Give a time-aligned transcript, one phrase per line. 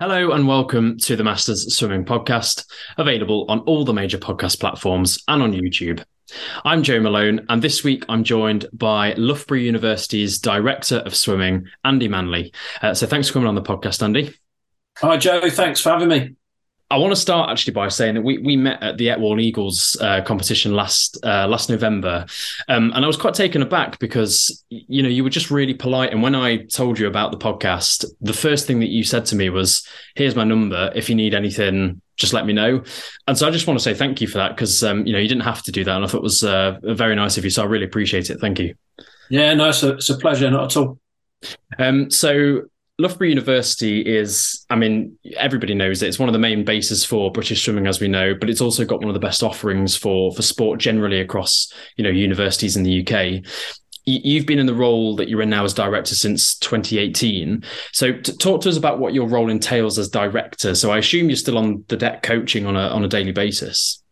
[0.00, 2.64] Hello and welcome to the Masters Swimming Podcast,
[2.98, 6.04] available on all the major podcast platforms and on YouTube.
[6.64, 12.08] I'm Joe Malone, and this week I'm joined by Loughborough University's Director of Swimming, Andi
[12.08, 12.52] Manley.
[12.80, 14.32] Uh, so thanks for coming on the podcast, Andi.
[14.98, 15.50] Hi, Joe.
[15.50, 16.36] Thanks for having me.
[16.90, 19.94] I want to start actually by saying that we, we met at the Etwall Eagles
[20.00, 22.24] uh, competition last uh, last November,
[22.68, 26.12] um, and I was quite taken aback because you know you were just really polite.
[26.12, 29.36] And when I told you about the podcast, the first thing that you said to
[29.36, 30.90] me was, "Here's my number.
[30.94, 32.82] If you need anything, just let me know."
[33.26, 35.18] And so I just want to say thank you for that because um, you know
[35.18, 37.44] you didn't have to do that, and I thought it was uh, very nice of
[37.44, 37.50] you.
[37.50, 38.40] So I really appreciate it.
[38.40, 38.74] Thank you.
[39.28, 40.50] Yeah, no, it's a, it's a pleasure.
[40.50, 40.98] Not at all.
[41.78, 42.62] Um, so
[43.00, 46.08] Loughborough University is, I mean, everybody knows it.
[46.08, 48.84] It's one of the main bases for British swimming, as we know, but it's also
[48.84, 52.82] got one of the best offerings for for sport generally across, you know, universities in
[52.82, 53.44] the UK.
[54.04, 57.62] You've been in the role that you're in now as director since 2018.
[57.92, 60.74] So, t- talk to us about what your role entails as director.
[60.74, 64.02] So, I assume you're still on the deck coaching on a on a daily basis.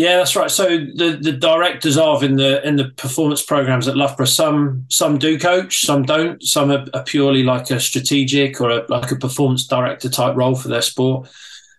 [0.00, 0.50] Yeah, that's right.
[0.50, 5.18] So the, the directors of in the in the performance programs at Loughborough, some some
[5.18, 6.42] do coach, some don't.
[6.42, 10.54] Some are, are purely like a strategic or a, like a performance director type role
[10.54, 11.28] for their sport.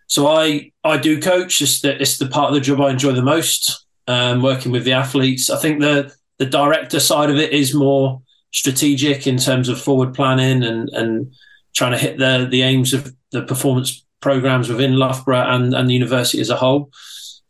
[0.05, 1.63] So I I do coach.
[1.63, 3.87] It's the it's the part of the job I enjoy the most.
[4.07, 8.21] Um, working with the athletes, I think the the director side of it is more
[8.51, 11.33] strategic in terms of forward planning and and
[11.73, 15.95] trying to hit the the aims of the performance programs within Loughborough and and the
[15.95, 16.91] university as a whole.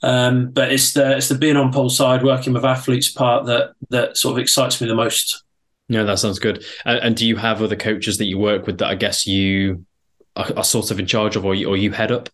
[0.03, 3.73] Um, but it's the it's the being on pole side, working with athletes part that
[3.89, 5.43] that sort of excites me the most.
[5.89, 6.63] Yeah, that sounds good.
[6.85, 9.85] And, and do you have other coaches that you work with that I guess you
[10.35, 12.29] are, are sort of in charge of, or you, or you head up?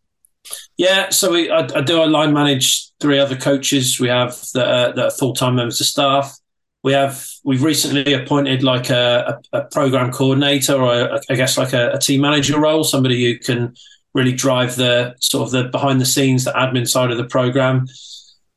[0.78, 4.00] Yeah, so we I, I do I line manage three other coaches.
[4.00, 6.38] We have that are, that are full time members of staff.
[6.84, 11.58] We have we've recently appointed like a, a, a program coordinator or a, I guess
[11.58, 13.76] like a, a team manager role, somebody who can
[14.18, 17.86] really drive the sort of the behind the scenes, the admin side of the program.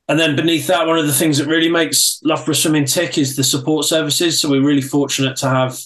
[0.08, 3.37] And then beneath that, one of the things that really makes Loughborough Swimming tick is
[3.37, 4.41] the support services.
[4.41, 5.78] So we're really fortunate to have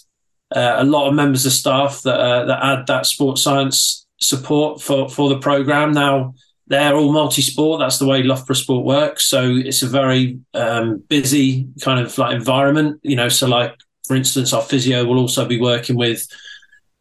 [0.54, 4.80] uh, a lot of members of staff that uh, that add that sports science support
[4.80, 5.92] for for the program.
[5.92, 6.34] Now
[6.68, 7.80] they're all multi-sport.
[7.80, 9.26] That's the way Loughborough Sport works.
[9.26, 13.00] So it's a very um, busy kind of like environment.
[13.02, 13.74] You know, so like
[14.06, 16.26] for instance, our physio will also be working with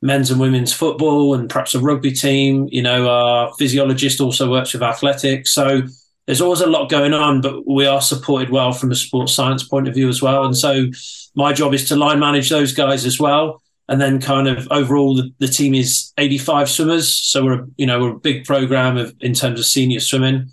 [0.03, 2.67] men's and women's football and perhaps a rugby team.
[2.69, 5.51] You know, our physiologist also works with athletics.
[5.53, 5.83] So
[6.25, 9.63] there's always a lot going on, but we are supported well from a sports science
[9.63, 10.43] point of view as well.
[10.43, 10.87] And so
[11.35, 13.61] my job is to line manage those guys as well.
[13.87, 17.13] And then kind of overall, the, the team is 85 swimmers.
[17.13, 20.49] So we're, you know, we're a big program of, in terms of senior swimming.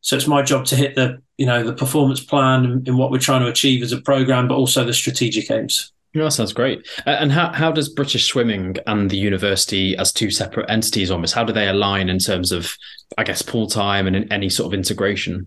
[0.00, 3.18] So it's my job to hit the, you know, the performance plan and what we're
[3.18, 5.92] trying to achieve as a program, but also the strategic aims.
[6.14, 6.86] Yeah, that sounds great.
[7.06, 11.42] And how, how does British Swimming and the university, as two separate entities almost, how
[11.42, 12.76] do they align in terms of,
[13.16, 15.46] I guess, pool time and any sort of integration?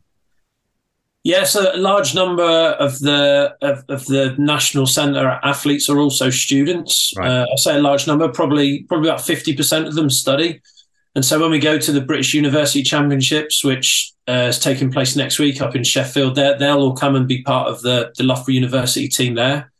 [1.23, 6.29] Yeah, so a large number of the of, of the national centre athletes are also
[6.29, 7.13] students.
[7.17, 7.29] Right.
[7.29, 10.61] Uh, I say a large number, probably probably about fifty percent of them study.
[11.15, 15.15] And so when we go to the British University Championships, which uh, is taking place
[15.15, 18.53] next week up in Sheffield, they'll all come and be part of the the Loughborough
[18.53, 19.71] University team there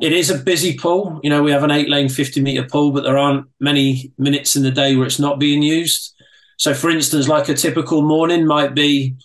[0.00, 1.20] it is a busy pool.
[1.22, 4.54] You know, we have an eight lane, 50 meter pool, but there aren't many minutes
[4.54, 6.14] in the day where it's not being used.
[6.56, 9.16] So, for instance, like a typical morning might be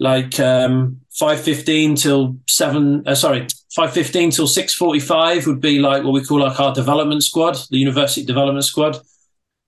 [0.00, 3.42] like um, 5.15 till 7, uh, sorry,
[3.76, 8.24] 5.15 till 6.45 would be like what we call like our development squad, the university
[8.24, 8.98] development squad.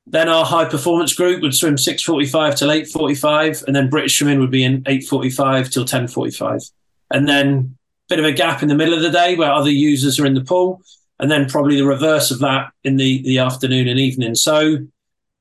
[0.06, 4.50] Then our high performance group would swim 6.45 till 8.45, and then British swimming would
[4.50, 6.72] be in 8.45 till 10.45.
[7.12, 7.76] And then
[8.10, 10.34] bit of a gap in the middle of the day where other users are in
[10.34, 10.82] the pool,
[11.19, 14.34] and then probably the reverse of that in the, the afternoon and evening.
[14.34, 14.78] So,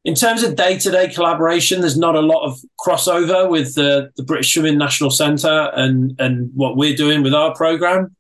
[0.05, 4.11] in terms of day to day collaboration, there's not a lot of crossover with the,
[4.15, 8.15] the British Swimming National Centre and, and what we're doing with our programme.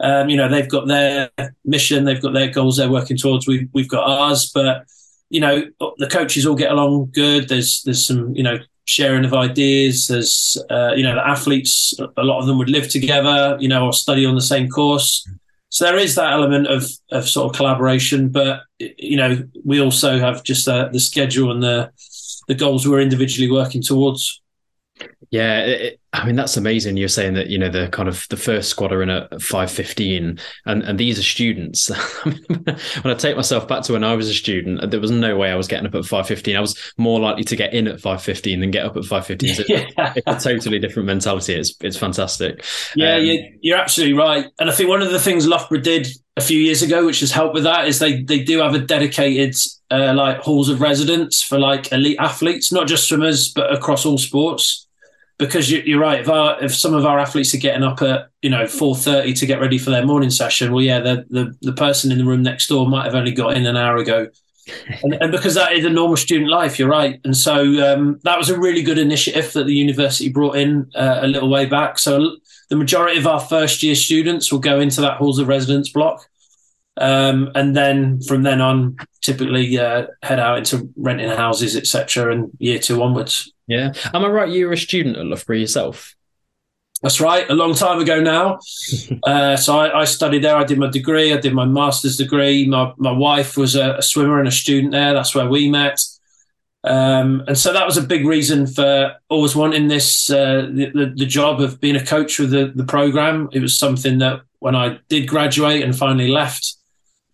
[0.00, 1.30] Um, you know, they've got their
[1.64, 3.46] mission, they've got their goals they're working towards.
[3.46, 4.84] We've, we've got ours, but
[5.30, 5.62] you know,
[5.96, 7.48] the coaches all get along good.
[7.48, 10.08] There's there's some you know sharing of ideas.
[10.08, 13.86] There's, uh, you know, the athletes, a lot of them would live together, you know,
[13.86, 15.26] or study on the same course.
[15.68, 20.18] So there is that element of, of sort of collaboration, but, you know, we also
[20.18, 21.90] have just uh, the schedule and the,
[22.48, 24.41] the goals we're individually working towards.
[25.32, 26.98] Yeah, it, I mean that's amazing.
[26.98, 29.70] You're saying that you know the kind of the first squad are in at five
[29.70, 31.88] fifteen, and and these are students.
[32.24, 35.50] when I take myself back to when I was a student, there was no way
[35.50, 36.54] I was getting up at five fifteen.
[36.54, 39.26] I was more likely to get in at five fifteen than get up at five
[39.26, 39.54] fifteen.
[39.54, 39.86] So yeah.
[40.14, 41.54] it's a totally different mentality.
[41.54, 42.62] It's it's fantastic.
[42.94, 44.50] Yeah, um, you're, you're absolutely right.
[44.60, 47.32] And I think one of the things Loughborough did a few years ago, which has
[47.32, 49.56] helped with that, is they they do have a dedicated
[49.90, 54.18] uh, like halls of residence for like elite athletes, not just swimmers, but across all
[54.18, 54.88] sports.
[55.38, 58.28] Because you, are right, if our, if some of our athletes are getting up at
[58.42, 61.56] you know four thirty to get ready for their morning session, well, yeah, the, the
[61.62, 64.28] the person in the room next door might have only got in an hour ago,
[65.02, 67.20] and, and, because that is a normal student life, you're right.
[67.24, 67.62] And so
[67.92, 71.50] um, that was a really good initiative that the university brought in uh, a little
[71.50, 71.98] way back.
[71.98, 72.36] So
[72.68, 76.28] the majority of our first year students will go into that halls of residence block.
[76.98, 82.50] Um, and then from then on, typically uh, head out into renting houses, etc., and
[82.58, 83.52] year two onwards.
[83.66, 84.48] Yeah, am I right?
[84.48, 86.14] You were a student at Loughborough yourself.
[87.02, 88.60] That's right, a long time ago now.
[89.24, 90.54] uh, so I, I, studied there.
[90.54, 91.32] I did my degree.
[91.32, 92.66] I did my master's degree.
[92.66, 95.14] My my wife was a, a swimmer and a student there.
[95.14, 95.98] That's where we met.
[96.84, 101.26] Um, and so that was a big reason for always wanting this uh, the, the,
[101.26, 103.48] job of being a coach with the, the program.
[103.52, 106.76] It was something that when I did graduate and finally left,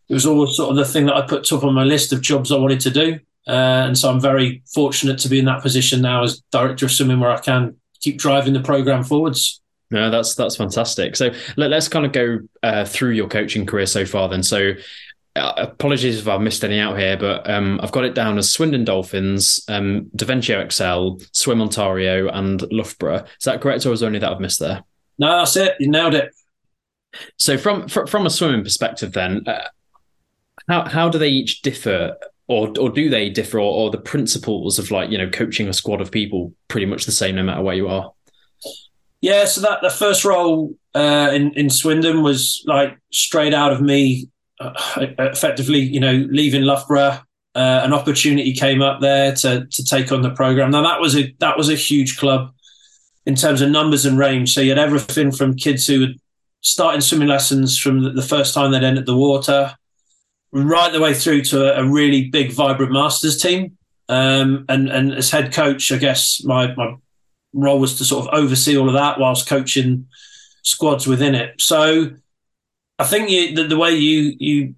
[0.08, 2.22] it was always sort of the thing that I put top on my list of
[2.22, 3.19] jobs I wanted to do.
[3.46, 6.93] Uh, and so I'm very fortunate to be in that position now as director of
[6.93, 9.60] swimming, where I can keep driving the program forwards.
[9.90, 11.16] No, that's that's fantastic.
[11.16, 14.28] So let, us kind of go uh, through your coaching career so far.
[14.28, 14.72] Then, so
[15.34, 18.52] uh, apologies if I've missed any out here, but um, I've got it down as
[18.52, 23.25] Swindon Dolphins, um, Derventio Excel, Swim Ontario, and Loughborough.
[23.25, 24.84] Is that correct, or is only that I've missed there?
[25.19, 25.75] No, that's it.
[25.81, 26.34] You nailed it.
[27.38, 29.69] So, from from a swimming perspective, then, uh,
[30.69, 32.17] how how do they each differ,
[32.47, 35.73] or or do they differ, or, or the principles of like you know coaching a
[35.73, 38.12] squad of people pretty much the same no matter where you are?
[39.20, 43.81] Yeah, so that the first role uh, in in Swindon was like straight out of
[43.81, 44.29] me,
[44.61, 44.73] uh,
[45.19, 47.21] effectively, you know, leaving Loughborough.
[47.55, 50.71] Uh, an opportunity came up there to to take on the program.
[50.71, 52.53] Now that was a that was a huge club
[53.26, 54.55] in terms of numbers and range.
[54.55, 56.14] So you had everything from kids who were
[56.61, 59.75] starting swimming lessons from the first time they'd entered the water,
[60.53, 63.77] right the way through to a, really big, vibrant masters team.
[64.09, 66.97] Um, and and as head coach, I guess my my
[67.53, 70.06] role was to sort of oversee all of that whilst coaching
[70.62, 71.61] squads within it.
[71.61, 72.12] So
[72.99, 74.75] I think you, the, the way you you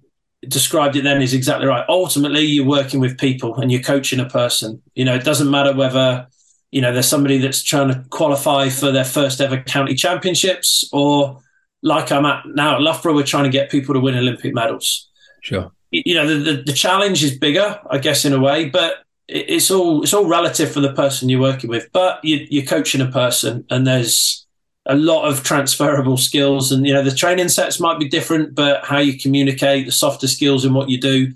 [0.47, 1.85] described it then is exactly right.
[1.87, 4.81] Ultimately, you're working with people and you're coaching a person.
[4.95, 6.27] You know, it doesn't matter whether
[6.71, 11.39] you know there's somebody that's trying to qualify for their first ever county championships or
[11.83, 15.09] like I'm at now at Loughborough, we're trying to get people to win Olympic medals.
[15.41, 15.71] Sure.
[15.91, 19.69] You know, the, the, the challenge is bigger, I guess, in a way, but it's
[19.71, 21.89] all it's all relative for the person you're working with.
[21.91, 24.45] But you, you're coaching a person, and there's
[24.85, 26.71] a lot of transferable skills.
[26.71, 30.27] And you know, the training sets might be different, but how you communicate, the softer
[30.27, 31.33] skills and what you do,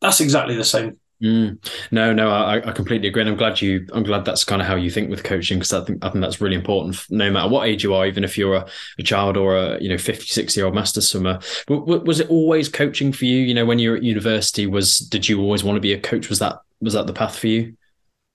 [0.00, 0.98] that's exactly the same.
[1.22, 1.58] Mm.
[1.90, 3.22] No, no, I, I, completely agree.
[3.22, 5.72] And I'm glad you, I'm glad that's kind of how you think with coaching because
[5.72, 8.38] I think, I think that's really important no matter what age you are, even if
[8.38, 8.66] you're a,
[9.00, 11.40] a child or a, you know, 56 year old master swimmer.
[11.66, 13.38] W- was it always coaching for you?
[13.38, 15.98] You know, when you were at university, was, did you always want to be a
[15.98, 16.28] coach?
[16.28, 17.76] Was that, was that the path for you?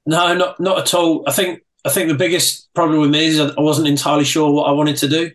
[0.05, 1.23] No, not, not at all.
[1.25, 4.67] I think, I think the biggest problem with me is I wasn't entirely sure what
[4.67, 5.31] I wanted to do.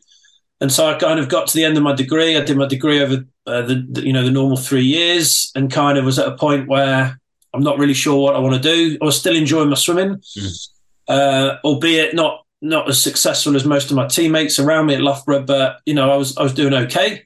[0.60, 2.36] And so I kind of got to the end of my degree.
[2.36, 5.72] I did my degree over uh, the, the, you know, the normal three years and
[5.72, 7.18] kind of was at a point where
[7.54, 8.98] I'm not really sure what I want to do.
[9.00, 10.68] I was still enjoying my swimming, mm.
[11.08, 15.44] uh, albeit not not as successful as most of my teammates around me at Loughborough,
[15.44, 17.24] but you know I was I was doing okay.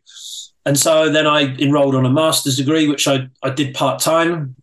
[0.64, 4.54] And so then I enrolled on a master's degree, which I, I did part time.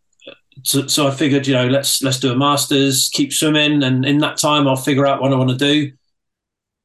[0.63, 4.19] So, so I figured, you know, let's let's do a master's, keep swimming, and in
[4.19, 5.92] that time I'll figure out what I want to do.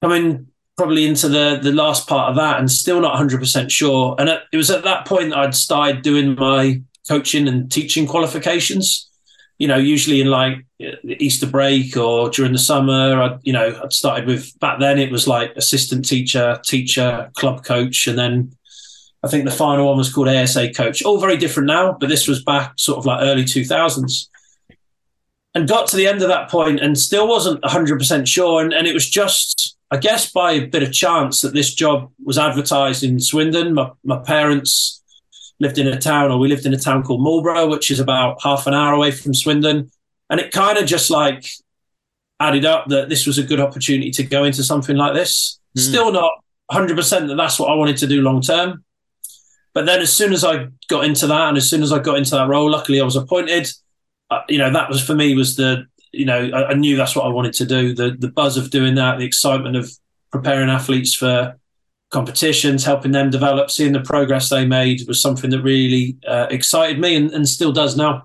[0.02, 4.14] Coming probably into the the last part of that, and still not 100 percent sure.
[4.18, 9.10] And it was at that point that I'd started doing my coaching and teaching qualifications.
[9.58, 10.64] You know, usually in like
[11.04, 15.12] Easter break or during the summer, I, you know, I'd started with back then it
[15.12, 18.56] was like assistant teacher, teacher, club coach, and then
[19.24, 21.02] I think the final one was called ASA coach.
[21.02, 24.28] All very different now, but this was back sort of like early 2000s.
[25.54, 28.60] And got to the end of that point and still wasn't 100% sure.
[28.60, 32.10] And, and it was just, I guess, by a bit of chance that this job
[32.22, 33.72] was advertised in Swindon.
[33.72, 35.02] My, my parents
[35.60, 38.42] lived in a town, or we lived in a town called Marlborough, which is about
[38.42, 39.90] half an hour away from Swindon.
[40.30, 41.46] And it kind of just like
[42.40, 45.58] added up that this was a good opportunity to go into something like this.
[45.76, 45.80] Mm.
[45.80, 46.32] Still not
[46.70, 48.84] 100% that that's what I wanted to do long term.
[49.72, 52.16] But then as soon as I got into that and as soon as I got
[52.16, 53.68] into that role, luckily I was appointed.
[54.30, 57.16] Uh, you know, that was for me was the, you know, I, I knew that's
[57.16, 57.94] what I wanted to do.
[57.94, 59.90] The, the buzz of doing that, the excitement of
[60.30, 61.58] preparing athletes for
[62.14, 66.98] competitions, helping them develop, seeing the progress they made was something that really uh, excited
[66.98, 68.22] me and, and, still does now.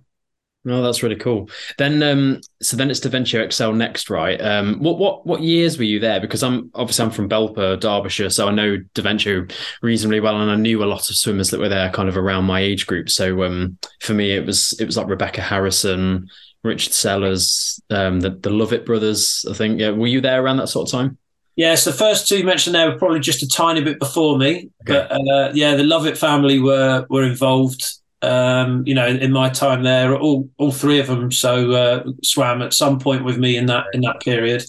[0.63, 1.49] No, that's really cool.
[1.77, 4.39] Then, um, so then it's Derventio Excel next, right?
[4.39, 6.19] Um, what what what years were you there?
[6.19, 10.55] Because I'm obviously I'm from Belper, Derbyshire, so I know Derventio reasonably well, and I
[10.55, 13.09] knew a lot of swimmers that were there, kind of around my age group.
[13.09, 16.27] So um, for me, it was it was like Rebecca Harrison,
[16.63, 19.45] Richard Sellers, um, the the Lovett brothers.
[19.49, 19.79] I think.
[19.79, 21.17] Yeah, were you there around that sort of time?
[21.59, 24.69] Yes, so the first two mentioned there were probably just a tiny bit before me,
[24.83, 25.07] okay.
[25.09, 29.83] but uh, yeah, the Lovett family were were involved um, you know, in my time
[29.83, 33.67] there, all all three of them so uh, swam at some point with me in
[33.67, 34.63] that in that period.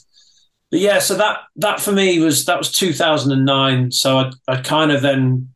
[0.71, 3.91] But yeah, so that that for me was that was 2009.
[3.93, 5.53] So I I kind of then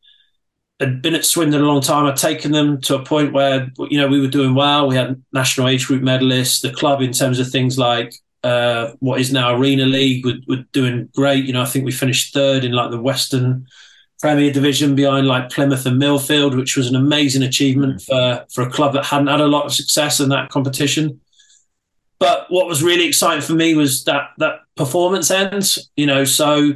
[0.79, 2.05] had been at Swindon a long time.
[2.05, 4.87] I'd taken them to a point where you know we were doing well.
[4.87, 6.61] We had national age group medalists.
[6.61, 8.13] The club, in terms of things like
[8.45, 11.45] uh, what is now Arena League, were, were doing great.
[11.45, 13.65] You know, I think we finished third in like the Western
[14.21, 18.69] Premier Division behind like Plymouth and Millfield, which was an amazing achievement for, for a
[18.69, 21.19] club that hadn't had a lot of success in that competition.
[22.19, 26.73] But what was really exciting for me was that that performance end, you know, so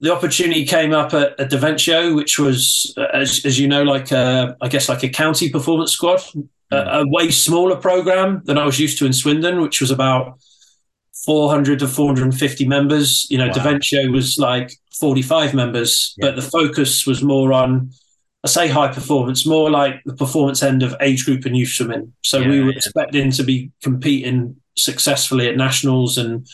[0.00, 4.56] the opportunity came up at, at Derventio, which was, as, as you know, like a,
[4.62, 6.48] I guess like a county performance squad, mm.
[6.72, 10.38] a, a way smaller program than I was used to in Swindon, which was about
[11.24, 13.26] 400 to 450 members.
[13.30, 13.52] You know, wow.
[13.52, 16.26] Derventio was like 45 members, yeah.
[16.26, 17.90] but the focus was more on,
[18.44, 22.12] I say high performance, more like the performance end of age group and youth swimming.
[22.22, 22.76] So yeah, we were yeah.
[22.76, 26.46] expecting to be competing successfully at nationals and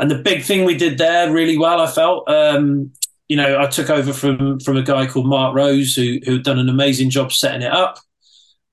[0.00, 2.28] and the big thing we did there really well, I felt.
[2.28, 2.92] Um,
[3.28, 6.58] you know, I took over from from a guy called Mark Rose who who'd done
[6.58, 7.98] an amazing job setting it up.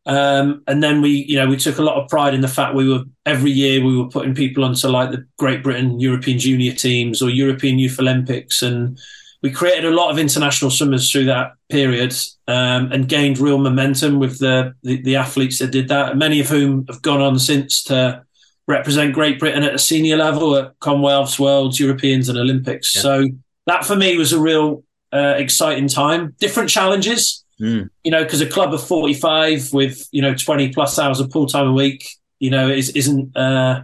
[0.05, 2.73] Um, and then we, you know, we took a lot of pride in the fact
[2.73, 6.73] we were every year we were putting people onto like the Great Britain European Junior
[6.73, 8.99] teams or European Youth Olympics, and
[9.43, 12.13] we created a lot of international swimmers through that period
[12.47, 16.17] um, and gained real momentum with the, the, the athletes that did that.
[16.17, 18.23] Many of whom have gone on since to
[18.67, 22.95] represent Great Britain at a senior level at Commonwealths, Worlds, Europeans, and Olympics.
[22.95, 23.01] Yeah.
[23.01, 23.27] So
[23.65, 26.35] that for me was a real uh, exciting time.
[26.39, 27.89] Different challenges Mm.
[28.03, 31.45] You know, because a club of 45 with, you know, 20 plus hours of pool
[31.45, 32.07] time a week,
[32.39, 33.83] you know, is, isn't, uh,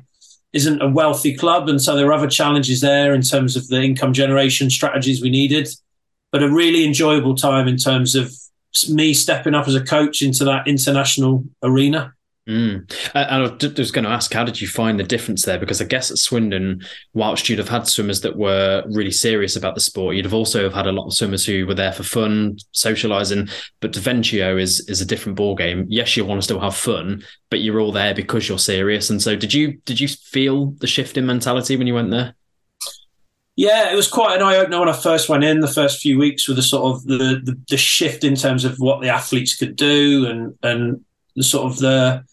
[0.53, 1.69] isn't a wealthy club.
[1.69, 5.29] And so there are other challenges there in terms of the income generation strategies we
[5.29, 5.69] needed,
[6.31, 8.33] but a really enjoyable time in terms of
[8.89, 12.13] me stepping up as a coach into that international arena.
[12.47, 12.89] Mm.
[13.13, 15.59] I, was going to ask, how did you find the difference there?
[15.59, 16.81] Because I guess at Swindon,
[17.13, 20.63] whilst you'd have had swimmers that were really serious about the sport, you'd have also
[20.63, 23.51] have had a lot of swimmers who were there for fun, socialising.
[23.81, 25.85] But Derventio is is a different ball game.
[25.89, 29.09] Yes, you want to still have fun, but you're all there because you're serious.
[29.09, 32.33] And so, did you did you feel the shift in mentality when you went there?
[33.57, 35.59] Yeah, it was quite an eye opener when I first went in.
[35.59, 38.77] The first few weeks with the sort of the, the the shift in terms of
[38.77, 41.03] what the athletes could do and and
[41.35, 42.23] the sort of the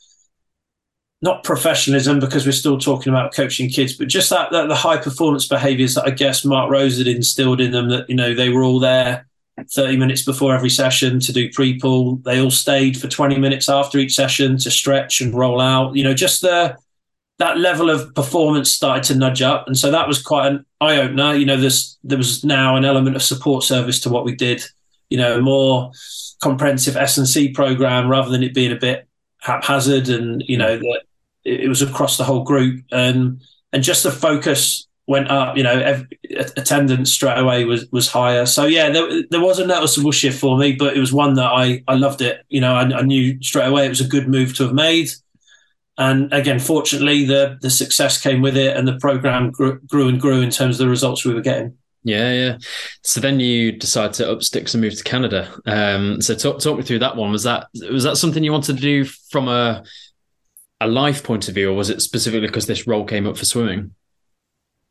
[1.24, 4.98] not professionalism because we're still talking about coaching kids, but just that, that the high
[4.98, 7.88] performance behaviours that I guess Mark Rose had instilled in them.
[7.88, 9.26] That you know they were all there
[9.58, 12.16] 30 minutes before every session to do pre-pull.
[12.16, 15.96] They all stayed for 20 minutes after each session to stretch and roll out.
[15.96, 16.76] You know, just the
[17.38, 20.98] that level of performance started to nudge up, and so that was quite an eye
[20.98, 21.32] opener.
[21.32, 24.62] You know, there's there was now an element of support service to what we did.
[25.08, 25.90] You know, a more
[26.42, 30.76] comprehensive S and C program rather than it being a bit haphazard and you know
[30.78, 31.02] that
[31.44, 33.40] it was across the whole group, and
[33.72, 35.56] and just the focus went up.
[35.56, 36.06] You know, every,
[36.56, 38.46] attendance straight away was was higher.
[38.46, 41.52] So yeah, there, there was a noticeable shift for me, but it was one that
[41.52, 42.44] I I loved it.
[42.48, 45.10] You know, I, I knew straight away it was a good move to have made.
[45.96, 50.20] And again, fortunately, the the success came with it, and the program grew, grew and
[50.20, 51.76] grew in terms of the results we were getting.
[52.04, 52.58] Yeah, yeah.
[53.02, 55.50] So then you decide to up sticks and move to Canada.
[55.64, 57.32] Um, so talk talk me through that one.
[57.32, 59.84] Was that was that something you wanted to do from a
[60.84, 63.44] a life point of view, or was it specifically because this role came up for
[63.44, 63.94] swimming?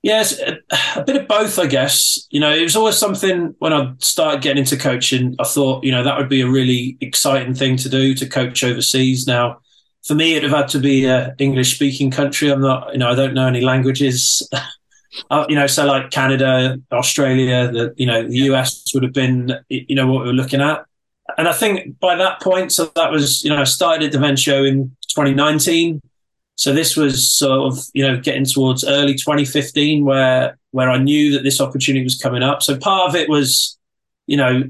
[0.02, 0.60] Yes, a,
[0.98, 2.28] a bit of both, I guess.
[2.30, 5.92] You know, it was always something when I started getting into coaching, I thought, you
[5.92, 9.26] know, that would be a really exciting thing to do to coach overseas.
[9.28, 9.60] Now,
[10.06, 12.52] for me, it'd have had to be an English speaking country.
[12.52, 14.46] I'm not, you know, I don't know any languages.
[15.30, 19.54] uh, you know, so like Canada, Australia, the, you know, the US would have been,
[19.70, 20.86] you know, what we were looking at.
[21.38, 24.96] And I think by that point, so that was, you know, I started Derventio in
[25.10, 26.02] 2019.
[26.56, 31.32] So this was sort of, you know, getting towards early 2015 where where I knew
[31.34, 32.64] that this opportunity was coming up.
[32.64, 33.78] So part of it was,
[34.28, 34.64] you know,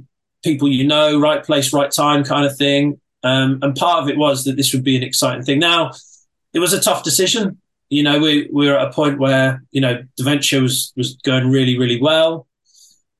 [0.43, 2.99] people you know, right place, right time kind of thing.
[3.23, 5.59] Um, and part of it was that this would be an exciting thing.
[5.59, 5.91] Now,
[6.53, 7.59] it was a tough decision.
[7.89, 11.49] You know, we, we were at a point where, you know, Derventio was, was going
[11.49, 12.47] really, really well.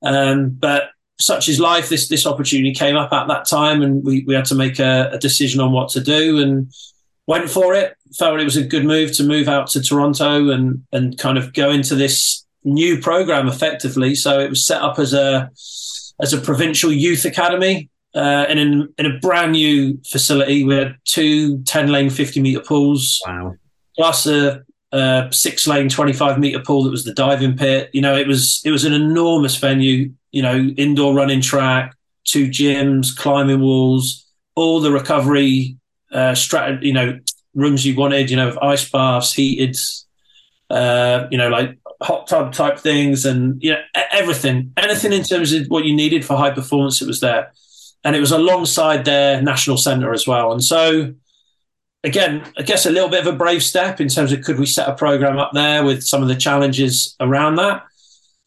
[0.02, 1.90] Um, but such is life.
[1.90, 5.10] This this opportunity came up at that time, and we, we had to make a,
[5.14, 6.42] a decision on what to do.
[6.42, 6.72] And
[7.28, 7.96] went for it.
[8.18, 11.54] Felt it was a good move to move out to Toronto and and kind of
[11.54, 14.16] go into this new program effectively.
[14.16, 15.50] So it was set up as a
[16.22, 20.64] as a provincial youth academy uh, in, in a brand new facility.
[20.64, 23.22] We had two 10 lane 50 meter pools.
[23.26, 23.56] Wow.
[23.96, 27.90] Plus a, a six lane 25 meter pool that was the diving pit.
[27.94, 30.14] You know, it was it was an enormous venue.
[30.34, 34.26] You know, indoor running track, two gyms, climbing walls,
[34.56, 35.78] all the recovery
[36.12, 37.20] uh, strat, you know,
[37.54, 38.30] rooms you wanted.
[38.30, 39.78] You know, with ice baths, heated,
[40.70, 45.54] uh, you know, like hot tub type things, and you know, everything, anything in terms
[45.54, 47.52] of what you needed for high performance, it was there,
[48.04, 51.14] and it was alongside their national centre as well, and so.
[52.06, 54.66] Again, I guess a little bit of a brave step in terms of could we
[54.66, 57.84] set a program up there with some of the challenges around that,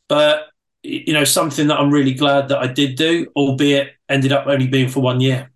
[0.09, 0.49] but
[0.83, 4.67] you know something that I'm really glad that I did do, albeit ended up only
[4.67, 5.51] being for one year.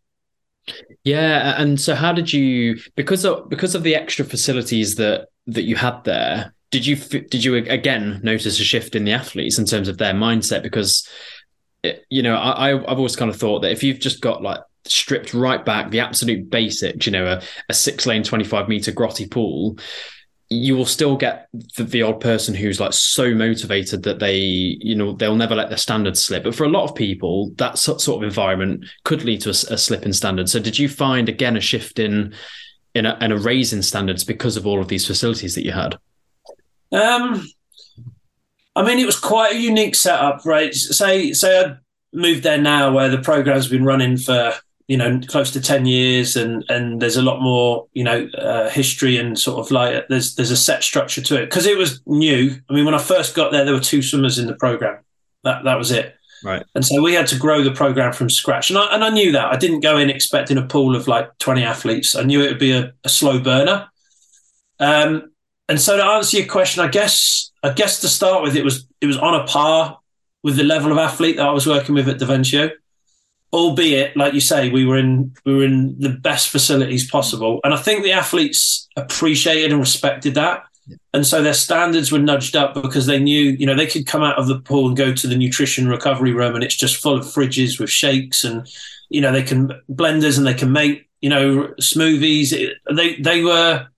[1.05, 5.63] Yeah, and so how did you because of because of the extra facilities that that
[5.63, 6.55] you had there?
[6.71, 10.13] Did you did you again notice a shift in the athletes in terms of their
[10.13, 10.63] mindset?
[10.63, 11.09] Because
[11.85, 14.61] eh, you know, I I've always kind of thought that if you've just got like
[14.85, 18.93] stripped right back the absolute basic, you know, a, a six lane twenty five meter
[18.93, 19.79] grotty pool,
[20.53, 24.97] you will still get the, the, odd person who's like so motivated that they, you
[24.97, 26.43] know, they'll never let their standards slip.
[26.43, 29.79] But for a lot of people, that sort of environment could lead to a, a
[29.79, 30.51] slip in standards.
[30.51, 32.35] So, did you find again a shift in
[32.95, 35.71] in a, in a raise in standards because of all of these facilities that you
[35.71, 35.97] had?
[36.91, 37.47] Um,
[38.75, 40.75] I mean, it was quite a unique setup, right?
[40.75, 41.77] Say, say I
[42.13, 44.53] moved there now, where the program's been running for
[44.91, 48.69] you know close to 10 years and and there's a lot more you know uh,
[48.71, 51.47] history and sort of like there's there's a set structure to it.
[51.47, 52.61] Because it was new.
[52.69, 54.99] I mean when i first got there there were two swimmers in the program.
[55.45, 56.17] That that was it.
[56.43, 56.65] Right.
[56.75, 58.69] And so we had to grow the program from scratch.
[58.69, 59.53] And i, and I knew that.
[59.53, 62.17] I didn't go in expecting a pool of like 20 athletes.
[62.17, 63.89] I knew it would be a, a slow burner.
[64.81, 65.31] Um
[65.69, 68.89] and so to answer your question i guess i guess to start with it was
[69.01, 70.01] it was on a par
[70.43, 72.73] with the level of athlete that i was working with at Derventio
[73.53, 77.61] albeit like you say we were in we were in the best facilities possible.
[77.65, 80.65] And i think the athletes appreciated and respected that.
[81.15, 84.23] And so their standards were nudged up because they knew you know they could come
[84.23, 87.17] out of the pool and go to the nutrition recovery room and it's just full
[87.17, 88.69] of fridges with shakes and
[89.09, 92.55] you know they can blenders and they can make you know smoothies.
[92.91, 93.89] They they were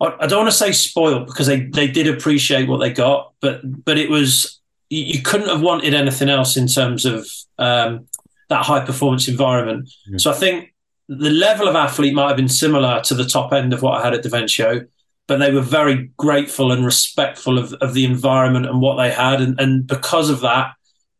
[0.00, 3.60] I don't want to say spoiled because they, they did appreciate what they got, but
[3.84, 7.26] but it was you couldn't have wanted anything else in terms of
[7.58, 8.06] um,
[8.48, 9.90] that high performance environment.
[10.10, 10.20] Mm.
[10.20, 10.74] So I think
[11.08, 14.04] the level of athlete might have been similar to the top end of what I
[14.04, 14.86] had at Derventio,
[15.26, 19.40] but they were very grateful and respectful of, of the environment and what they had.
[19.40, 20.72] And, and because of that,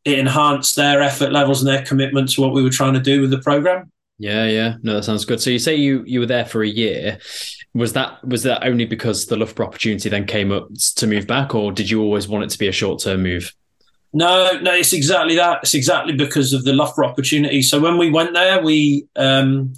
[0.04, 3.20] it enhanced their effort levels and their commitment to what we were trying to do
[3.20, 3.90] with the program.
[4.18, 4.76] Yeah, yeah.
[4.82, 5.42] No, that sounds good.
[5.42, 7.18] So you say you you were there for a year.
[7.74, 11.54] Was that was that only because the Loughborough opportunity then came up to move back,
[11.54, 13.52] or did you always want it to be a short term move?
[14.12, 15.60] No, no, it's exactly that.
[15.62, 17.62] It's exactly because of the Loughborough opportunity.
[17.62, 19.74] So when we went there, we um,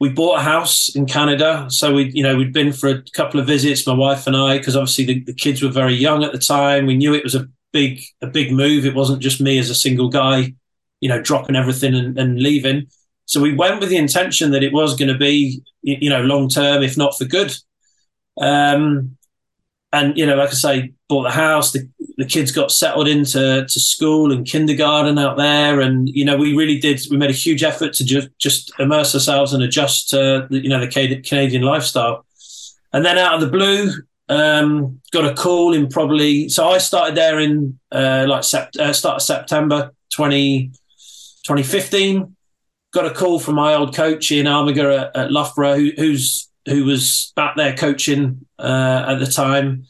[0.00, 1.66] we bought a house in Canada.
[1.68, 4.58] So we, you know, we'd been for a couple of visits, my wife and I,
[4.58, 6.86] because obviously the, the, kids were very young at the time.
[6.86, 8.86] We knew it was a big, a big move.
[8.86, 10.54] It wasn't just me as a single guy,
[11.00, 12.86] you know, dropping everything and, and leaving.
[13.26, 16.48] So we went with the intention that it was going to be, you know, long
[16.48, 17.54] term, if not for good.
[18.40, 19.18] Um,
[19.92, 21.72] and you know, like I say, bought the house.
[21.72, 21.88] The,
[22.20, 26.54] the kids got settled into to school and kindergarten out there, and you know, we
[26.54, 27.00] really did.
[27.10, 30.80] We made a huge effort to just just immerse ourselves and adjust to you know
[30.80, 32.26] the Canadian lifestyle.
[32.92, 33.92] And then out of the blue,
[34.28, 36.48] um, got a call in probably.
[36.48, 40.68] So I started there in uh, like sept, uh, start of September 20,
[41.46, 42.36] 2015.
[42.92, 46.84] Got a call from my old coach Ian Armiger at, at Loughborough, who, who's who
[46.84, 49.86] was back there coaching uh, at the time,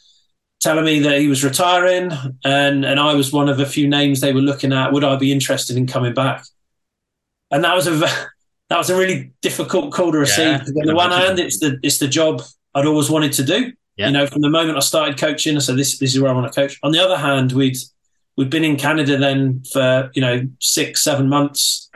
[0.61, 2.13] telling me that he was retiring,
[2.45, 4.93] and and I was one of a few names they were looking at.
[4.93, 6.45] Would I be interested in coming back?
[7.51, 7.93] And that was a
[8.69, 10.47] that was a really difficult call to receive.
[10.47, 12.43] Yeah, on the one hand, it's the it's the job
[12.75, 13.73] I'd always wanted to do.
[13.97, 14.07] Yeah.
[14.07, 16.35] You know, from the moment I started coaching, I said this this is where I
[16.35, 16.79] want to coach.
[16.83, 17.77] On the other hand, we'd
[18.37, 21.91] we'd been in Canada then for you know six seven months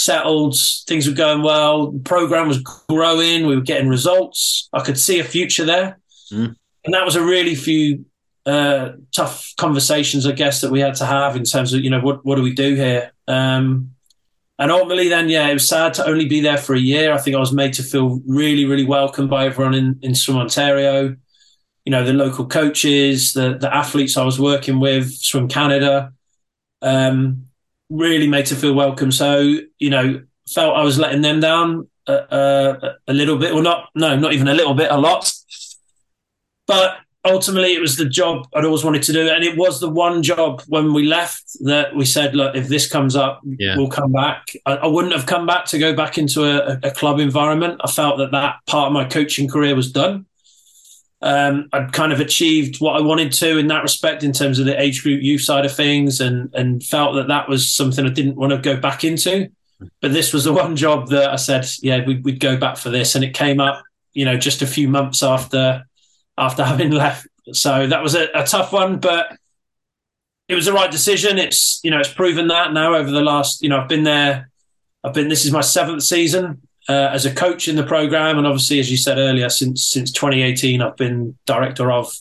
[0.00, 2.58] settled, things were going well, the program was
[2.88, 4.68] growing, we were getting results.
[4.72, 5.98] I could see a future there.
[6.32, 6.56] Mm.
[6.84, 8.06] And that was a really few
[8.46, 12.00] uh, tough conversations, I guess, that we had to have in terms of, you know,
[12.00, 13.12] what, what do we do here?
[13.28, 13.92] Um,
[14.58, 17.12] and ultimately, then, yeah, it was sad to only be there for a year.
[17.12, 20.36] I think I was made to feel really, really welcome by everyone in, in Swim
[20.36, 21.16] Ontario,
[21.84, 26.12] you know, the local coaches, the, the athletes I was working with, Swim Canada.
[26.82, 27.46] Um,
[27.88, 29.12] really made to feel welcome.
[29.12, 33.88] So, you know, felt I was letting them down a, a little bit, or not,
[33.94, 35.32] no, not even a little bit, a lot.
[36.70, 39.28] But ultimately, it was the job I'd always wanted to do.
[39.28, 42.88] And it was the one job when we left that we said, look, if this
[42.88, 43.76] comes up, yeah.
[43.76, 44.52] we'll come back.
[44.66, 47.80] I, I, wouldn't have come back to go back into a, a, club environment.
[47.82, 50.26] I felt that that part of my coaching career was done.
[51.22, 54.66] Um, I'd kind of achieved what I wanted to in that respect in terms of
[54.66, 58.10] the age group youth side of things and, and felt that that was something I
[58.10, 59.50] didn't want to go back into.
[60.00, 62.90] But this was the one job that I said, yeah, we'd, we'd go back for
[62.90, 63.16] this.
[63.16, 65.84] And it came up, you know, just a few months after
[66.40, 67.28] after having left.
[67.52, 69.36] So that was a, a tough one, but
[70.48, 71.38] it was the right decision.
[71.38, 74.50] It's you know it's proven that now over the last you know I've been there.
[75.04, 78.46] I've been this is my seventh season uh, as a coach in the program, and
[78.46, 82.12] obviously as you said earlier, since since 2018 I've been director of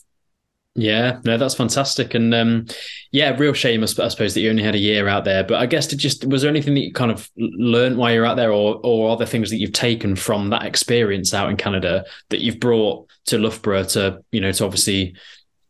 [0.76, 2.66] yeah, no, that's fantastic, and um,
[3.12, 5.44] yeah, real shame, I suppose, that you only had a year out there.
[5.44, 8.26] But I guess, did just was there anything that you kind of learned while you're
[8.26, 12.06] out there, or or other things that you've taken from that experience out in Canada
[12.30, 15.16] that you've brought to Loughborough to you know to obviously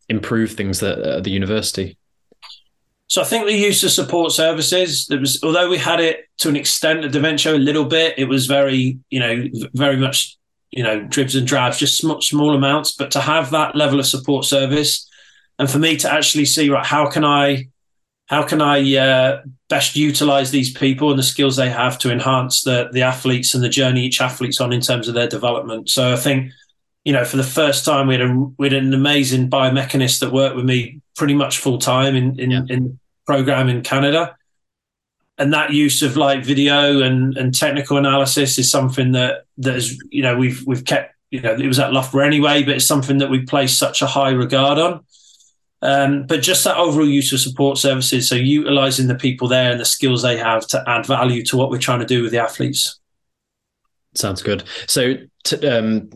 [0.10, 1.98] improve things at, at the university?
[3.08, 6.50] So I think the use of support services, there was, although we had it to
[6.50, 10.38] an extent at Derventio a little bit, it was very, you know, very much
[10.72, 12.92] you know, dribs and drabs, just small, small amounts.
[12.92, 15.08] But to have that level of support service,
[15.58, 17.68] and for me to actually see, right, how can I,
[18.28, 22.64] how can I uh, best utilize these people and the skills they have to enhance
[22.64, 25.90] the the athletes and the journey each athlete's on in terms of their development.
[25.90, 26.52] So I think,
[27.04, 30.32] you know, for the first time, we had a we had an amazing biomechanist that
[30.32, 32.62] worked with me pretty much full time in in, yeah.
[32.70, 34.36] in program in Canada
[35.40, 40.02] and that use of like video and, and technical analysis is something that that is
[40.12, 43.18] you know we've we've kept you know it was at Loughborough anyway, but it's something
[43.20, 45.06] that we place such a high regard on.
[45.82, 49.80] Um, but just that overall use of support services, so utilizing the people there and
[49.80, 52.40] the skills they have to add value to what we're trying to do with the
[52.40, 53.00] athletes.
[54.14, 54.66] Sounds good.
[54.88, 55.16] So,
[55.66, 56.10] um,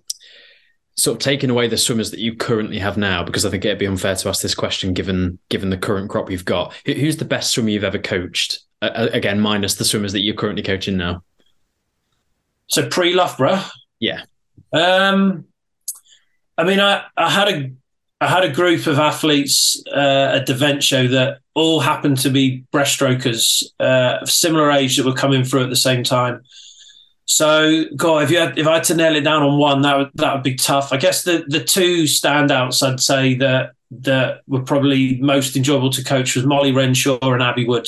[0.98, 3.80] sort of taking away the swimmers that you currently have now, because I think it'd
[3.80, 6.74] be unfair to ask this question given given the current crop you've got.
[6.86, 8.60] Who's the best swimmer you've ever coached?
[8.84, 11.24] Uh, again, minus the swimmers that you're currently coaching now.
[12.68, 13.62] So pre Loughborough,
[14.00, 14.24] yeah.
[14.74, 15.46] Um,
[16.58, 17.72] I mean, I, I had a
[18.20, 23.64] I had a group of athletes uh, at show that all happened to be breaststrokers
[23.80, 26.42] uh, of similar age that were coming through at the same time.
[27.26, 29.98] So, God, if you had, if I had to nail it down on one, that
[29.98, 30.92] would that would be tough.
[30.92, 36.04] I guess the the two standouts I'd say that that were probably most enjoyable to
[36.04, 37.88] coach was Molly Renshaw and Abbie Wood.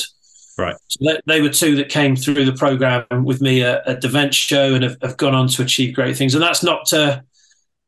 [0.58, 0.76] Right.
[0.88, 4.74] So they, they, were two that came through the program with me at, at show
[4.74, 6.34] and have, have, gone on to achieve great things.
[6.34, 7.22] And that's not to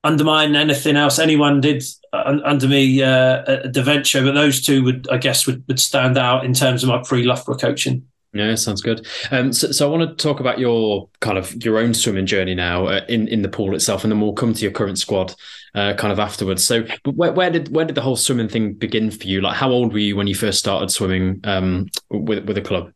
[0.04, 4.24] undermine anything else anyone did uh, under me uh, at show.
[4.24, 7.56] but those two would, I guess, would, would stand out in terms of my pre-Loughborough
[7.56, 8.06] coaching.
[8.34, 9.06] Yeah, sounds good.
[9.30, 12.54] Um, so, so, I want to talk about your kind of your own swimming journey
[12.54, 15.34] now uh, in in the pool itself, and then we'll come to your current squad
[15.74, 16.66] uh, kind of afterwards.
[16.66, 19.40] So, where, where, did where did the whole swimming thing begin for you?
[19.40, 22.92] Like, how old were you when you first started swimming um, with with a club?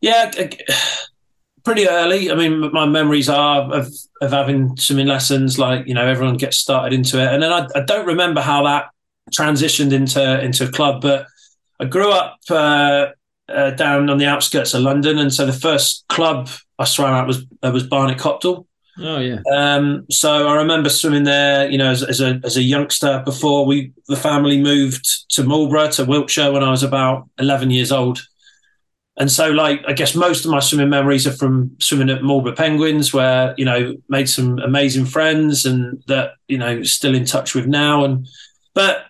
[0.00, 0.30] Yeah,
[1.64, 2.30] pretty early.
[2.30, 3.88] I mean, my memories are of
[4.20, 5.58] of having swimming lessons.
[5.58, 8.64] Like you know, everyone gets started into it, and then I, I don't remember how
[8.64, 8.90] that
[9.30, 11.26] transitioned into into a club, but
[11.80, 12.38] I grew up.
[12.48, 13.08] Uh,
[13.48, 17.26] uh, down on the outskirts of London, and so the first club I swam at
[17.26, 18.66] was uh, was Barnet Copthall.
[18.98, 19.40] Oh yeah.
[19.50, 23.64] Um, so I remember swimming there, you know, as, as, a as a youngster before
[23.64, 28.20] we the family moved to Marlborough to Wiltshire when I was about eleven years old.
[29.18, 32.54] And so, like, I guess most of my swimming memories are from swimming at Marlborough
[32.54, 37.54] Penguins, where you know made some amazing friends and that you know still in touch
[37.54, 38.04] with now.
[38.04, 38.26] And
[38.74, 39.04] but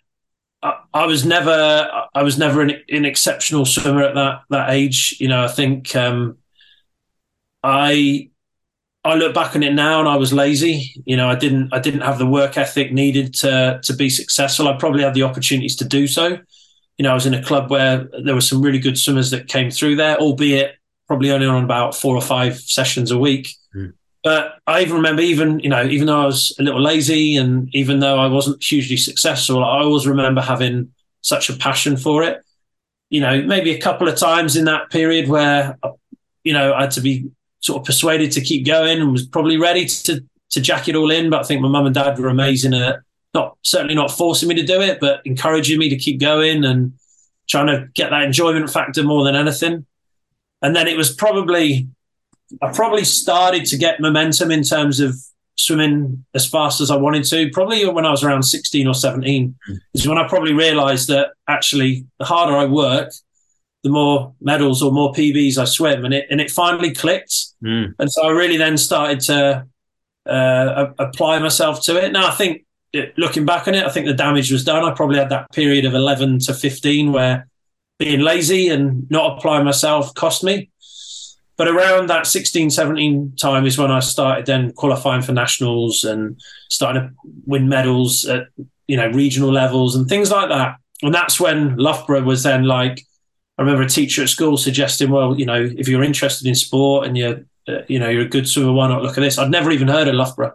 [0.62, 5.16] I, was never I was never an, an, exceptional swimmer at that that age.
[5.18, 6.38] You know, I think um,
[7.62, 8.30] I
[9.04, 10.92] I look back on it now and I was lazy.
[11.04, 14.68] You know, I didn't I didn't have the work ethic needed to to be successful.
[14.68, 16.38] I probably had the opportunities to do so.
[16.98, 19.48] You know, I was in a club where there were some really good swimmers that
[19.48, 20.76] came through there, albeit
[21.08, 23.48] probably only on about four or five sessions a week.
[23.74, 23.94] Mm.
[24.22, 27.74] But I even remember, even you know, even though I was a little lazy, and
[27.74, 32.40] even though I wasn't hugely successful, I always remember having such a passion for it.
[33.10, 35.76] You know, maybe a couple of times in that period where,
[36.44, 37.30] you know, I had to be
[37.62, 41.10] sort of persuaded to keep going and was probably ready to to jack it all
[41.10, 41.30] in.
[41.30, 43.00] But I think my mum and dad were amazing at
[43.34, 46.92] not certainly not forcing me to do it, but encouraging me to keep going and
[47.48, 49.86] trying to get that enjoyment factor more than anything.
[50.60, 51.88] And then it was probably
[52.60, 55.16] I probably started to get momentum in terms of
[55.56, 57.50] swimming as fast as I wanted to.
[57.50, 59.78] Probably when I was around 16 or 17 mm.
[59.94, 63.12] is when I probably realized that actually the harder I work,
[63.82, 67.34] the more medals or more PBs I swim, and it and it finally clicked.
[67.62, 67.94] Mm.
[67.98, 69.66] And so I really then started to
[70.26, 72.12] uh, apply myself to it.
[72.12, 72.64] Now I think
[73.16, 74.84] looking back on it, I think the damage was done.
[74.84, 77.48] I probably had that period of 11 to 15 where
[77.98, 80.70] being lazy and not applying myself cost me.
[81.56, 86.40] But around that 16, 17 time is when I started then qualifying for nationals and
[86.70, 87.14] starting to
[87.46, 88.46] win medals at,
[88.86, 90.76] you know, regional levels and things like that.
[91.02, 93.04] And that's when Loughborough was then like,
[93.62, 97.06] I remember a teacher at school suggesting, well, you know, if you're interested in sport
[97.06, 99.38] and you're, uh, you know, you're a good swimmer, why not look at this?
[99.38, 100.54] I'd never even heard of Loughborough.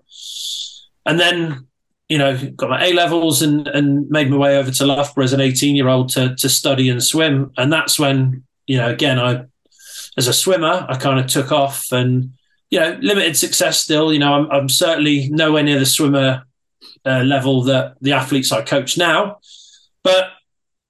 [1.06, 1.68] And then
[2.10, 5.34] you know, got my A levels and, and made my way over to Loughborough as
[5.34, 7.52] an 18 year old to, to study and swim.
[7.58, 9.46] And that's when, you know, again, I,
[10.18, 12.34] as a swimmer, I kind of took off and,
[12.70, 14.14] you know, limited success still.
[14.14, 16.44] You know, I'm, I'm certainly nowhere near the swimmer
[17.06, 19.40] uh, level that the athletes I coach now.
[20.02, 20.30] But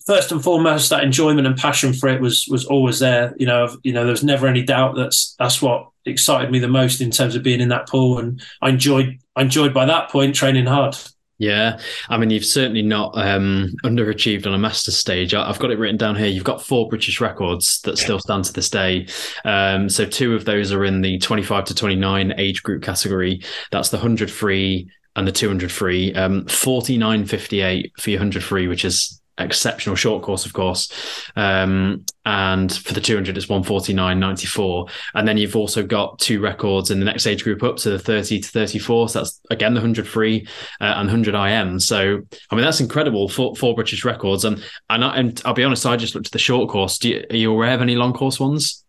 [0.08, 3.36] first and foremost, that enjoyment and passion for it was was always there.
[3.38, 6.68] You know, you know, there was never any doubt that's that's what excited me the
[6.68, 10.10] most in terms of being in that pool, and I enjoyed I enjoyed by that
[10.10, 10.98] point training hard.
[11.40, 15.36] Yeah, I mean, you've certainly not um, underachieved on a master stage.
[15.36, 16.26] I've got it written down here.
[16.26, 19.08] You've got four British records that still stand to this day.
[19.46, 23.44] Um, so two of those are in the 25 to 29 age group category.
[23.70, 26.12] That's the 100 free and the 200 free.
[26.16, 30.92] Um, 49.58 for your 100 free, which is exceptional short course, of course.
[31.36, 34.90] Um, and for the 200, it's 149.94.
[35.14, 38.00] And then you've also got two records in the next age group up to the
[38.00, 39.10] 30 to 34.
[39.10, 40.48] So that's again the 100 free
[40.82, 41.80] uh, and 100 IM.
[41.80, 42.22] So,
[42.52, 44.44] I mean, that's incredible for four British records.
[44.44, 46.98] And, and, I, and I'll be honest, I just looked at the short course.
[46.98, 48.84] Do You, are you aware of any long course ones?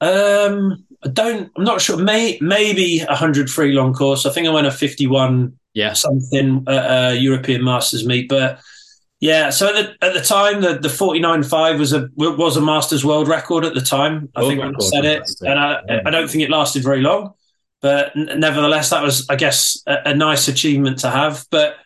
[0.00, 1.96] Um, I don't, I'm not sure.
[1.96, 4.26] May, maybe a 100 free long course.
[4.26, 5.92] I think I went a 51 yeah.
[5.92, 8.60] something uh, uh, European Masters meet, but
[9.22, 13.04] yeah, so at the, at the time, the, the 49.5 was a was a Masters
[13.04, 14.28] world record at the time.
[14.34, 16.00] I world think I said it, and I, yeah.
[16.04, 17.34] I don't think it lasted very long,
[17.80, 21.46] but nevertheless, that was, I guess, a, a, nice achievement to have.
[21.52, 21.76] But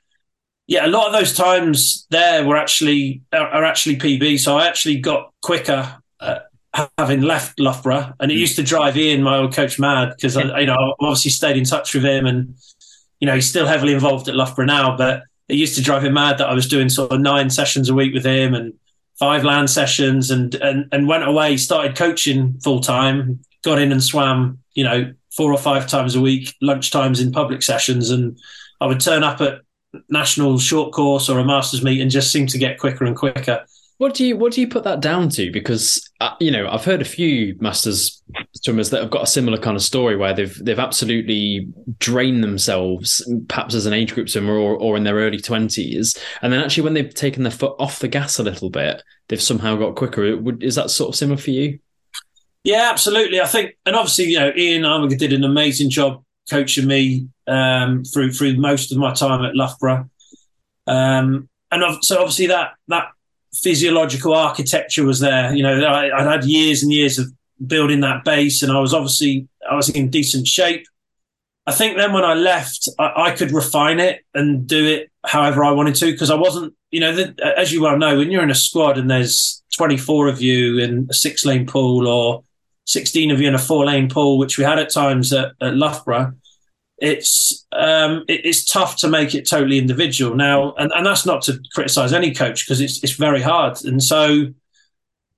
[0.66, 4.40] yeah, a lot of those times there were actually are, are actually PB.
[4.40, 6.38] So I actually got quicker uh,
[6.96, 8.38] having left Loughborough, and it mm.
[8.38, 11.58] used to drive Ian, my old coach, mad because I, you know, I obviously stayed
[11.58, 12.54] in touch with him, and
[13.20, 16.14] you know, he's still heavily involved at Loughborough now, but it used to drive him
[16.14, 18.74] mad that I was doing sort of nine sessions a week with him and
[19.18, 24.02] five land sessions and and and went away, started coaching full time, got in and
[24.02, 28.38] swam, you know, four or five times a week, lunch times in public sessions, and
[28.80, 29.60] I would turn up at
[30.08, 33.64] national short course or a masters meet and just seem to get quicker and quicker.
[33.98, 35.50] What do you what do you put that down to?
[35.50, 38.22] Because uh, you know I've heard a few masters
[38.54, 43.26] swimmers that have got a similar kind of story where they've they've absolutely drained themselves,
[43.48, 46.84] perhaps as an age group swimmer or, or in their early twenties, and then actually
[46.84, 50.38] when they've taken their foot off the gas a little bit, they've somehow got quicker.
[50.60, 51.78] Is that sort of similar for you?
[52.64, 53.40] Yeah, absolutely.
[53.40, 58.04] I think, and obviously, you know, Ian Armiger did an amazing job coaching me um,
[58.04, 60.10] through through most of my time at Loughborough.
[60.86, 63.08] Um, and so obviously that that
[63.62, 65.54] physiological architecture was there.
[65.54, 67.26] You know, I, would had years and years of
[67.64, 70.86] building that base, and I was obviously I was in decent shape.
[71.66, 75.64] I think then when I left, I, I could refine it and do it however
[75.64, 78.44] I wanted to because I wasn't, you know, the, as you well know, when you're
[78.44, 82.44] in a squad and there's 24 of you in a six lane pool or
[82.84, 85.74] 16 of you in a four lane pool, which we had at times at, at
[85.74, 86.32] Loughborough,
[86.98, 91.42] it's um, it, it's tough to make it totally individual now, and, and that's not
[91.42, 93.84] to criticize any coach because it's it's very hard.
[93.84, 94.46] And so,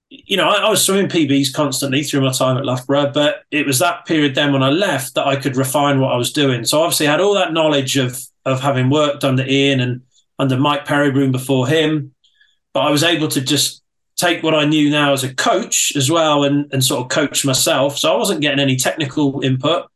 [0.09, 3.67] you know, I, I, was swimming PBs constantly through my time at Loughborough, but it
[3.67, 6.65] was that period then when I left that I could refine what I was doing.
[6.65, 10.03] So obviously, I had all that knowledge of of having worked under Ian and
[10.39, 12.15] under Mike Peyrebrune before him,
[12.73, 13.83] but I was able to just
[14.17, 17.45] take what I knew now as a coach as well and, and sort of coach
[17.45, 17.99] myself.
[17.99, 19.89] So I wasn't getting any technical input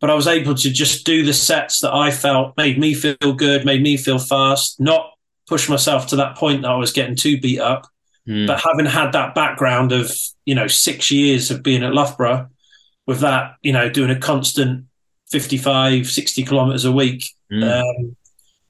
[0.00, 3.34] but I was able to just do the sets that I felt made me feel
[3.36, 5.12] good, made me feel fast, not
[5.46, 7.86] push myself to that point that I was getting too beat up.
[8.26, 8.46] Mm.
[8.46, 10.10] But having had that background of,
[10.46, 12.48] you know, six years of being at Loughborough
[13.06, 14.86] with that, you know, doing a constant
[15.30, 17.62] 55, 60 kilometers a week, mm.
[17.62, 18.16] um,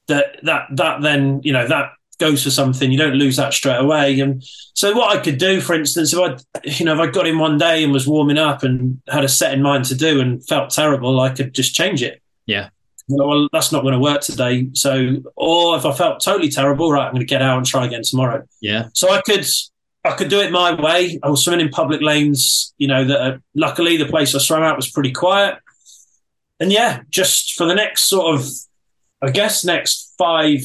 [0.07, 3.79] that, that, that then, you know, that goes for something, you don't lose that straight
[3.79, 4.19] away.
[4.19, 4.43] And
[4.73, 7.39] so, what I could do, for instance, if I, you know, if I got in
[7.39, 10.45] one day and was warming up and had a set in mind to do and
[10.47, 12.21] felt terrible, I could just change it.
[12.45, 12.69] Yeah.
[13.07, 14.69] well, that's not going to work today.
[14.73, 17.85] So, or if I felt totally terrible, right, I'm going to get out and try
[17.85, 18.45] again tomorrow.
[18.61, 18.89] Yeah.
[18.93, 19.45] So I could,
[20.03, 21.19] I could do it my way.
[21.21, 24.63] I was swimming in public lanes, you know, that are, luckily the place I swam
[24.63, 25.57] at was pretty quiet.
[26.59, 28.47] And yeah, just for the next sort of,
[29.21, 30.61] I guess, next five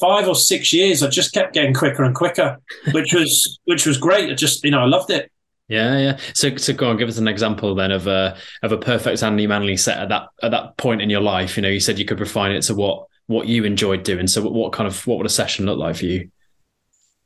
[0.00, 2.60] five or six years, I just kept getting quicker and quicker,
[2.92, 4.30] which was which was great.
[4.30, 5.30] I just you know I loved it.
[5.68, 6.18] Yeah, yeah.
[6.32, 9.48] So, so go on, give us an example then of a of a perfect Andi
[9.48, 11.56] Manley set at that at that point in your life.
[11.56, 14.26] You know, you said you could refine it to what what you enjoyed doing.
[14.28, 16.30] So, what, what kind of what would a session look like for you?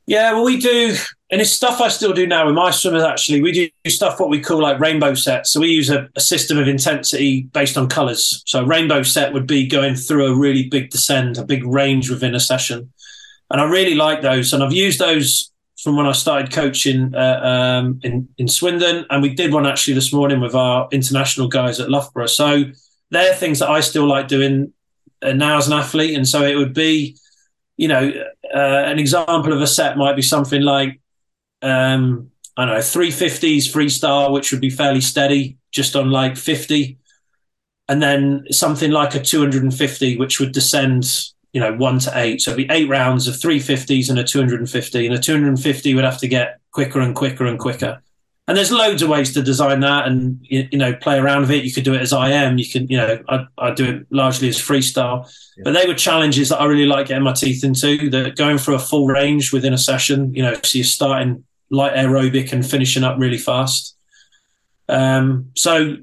[0.06, 0.96] Yeah, well, we do,
[1.30, 3.04] and it's stuff I still do now with my swimmers.
[3.04, 5.52] Actually, we do stuff what we call like rainbow sets.
[5.52, 8.42] So we use a, a system of intensity based on colours.
[8.46, 12.34] So rainbow set would be going through a really big descent, a big range within
[12.34, 12.92] a session,
[13.50, 14.52] and I really like those.
[14.52, 19.22] And I've used those from when I started coaching uh, um, in in Swindon, and
[19.22, 22.26] we did one actually this morning with our international guys at Loughborough.
[22.26, 22.64] So
[23.10, 24.72] they're things that I still like doing
[25.22, 27.16] uh, now as an athlete, and so it would be
[27.80, 28.12] you know,
[28.54, 30.99] uh, an example of a set might be something like,
[31.62, 36.98] um, I don't know, 350s freestyle, which would be fairly steady, just on like 50.
[37.88, 41.04] And then something like a 250, which would descend,
[41.52, 42.40] you know, one to eight.
[42.40, 45.06] So it'd be eight rounds of 350s and a 250.
[45.06, 48.02] And a 250 would have to get quicker and quicker and quicker.
[48.46, 51.52] And there's loads of ways to design that and, you, you know, play around with
[51.52, 51.64] it.
[51.64, 52.58] You could do it as I am.
[52.58, 55.30] You can, you know, I, I do it largely as freestyle
[55.62, 58.10] but they were challenges that I really like getting my teeth into.
[58.10, 61.94] That going for a full range within a session, you know, so you're starting light
[61.94, 63.96] aerobic and finishing up really fast.
[64.88, 65.96] Um, so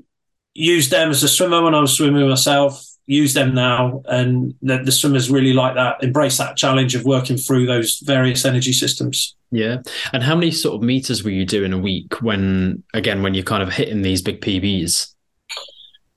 [0.53, 2.83] use them as a swimmer when I was swimming myself.
[3.05, 6.03] Use them now, and the, the swimmers really like that.
[6.03, 9.35] Embrace that challenge of working through those various energy systems.
[9.49, 9.77] Yeah.
[10.11, 13.45] And how many sort of meters were you doing a week when, again, when you're
[13.45, 15.13] kind of hitting these big PBs?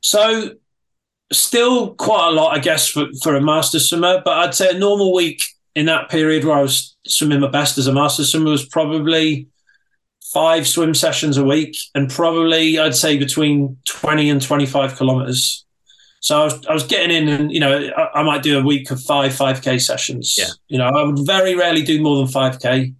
[0.00, 0.54] So
[1.32, 4.20] still quite a lot, I guess, for, for a master swimmer.
[4.24, 5.42] But I'd say a normal week
[5.74, 9.48] in that period where I was swimming my best as a master swimmer was probably
[10.32, 15.64] five swim sessions a week and probably I'd say between 20 and 25 kilometers.
[16.20, 18.62] So I was, I was getting in and, you know, I, I might do a
[18.62, 20.36] week of five 5K sessions.
[20.38, 20.48] Yeah.
[20.68, 22.94] You know, I would very rarely do more than 5K.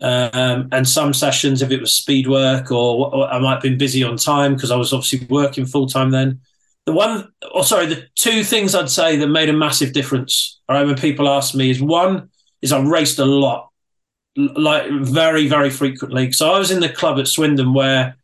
[0.00, 3.78] Um, and some sessions, if it was speed work or, or I might have been
[3.78, 6.40] busy on time because I was obviously working full time then,
[6.86, 10.60] the one, oh, sorry, the two things I'd say that made a massive difference.
[10.68, 12.30] I remember people ask me is one
[12.62, 13.70] is I raced a lot,
[14.36, 16.30] like very, very frequently.
[16.30, 18.16] So I was in the club at Swindon where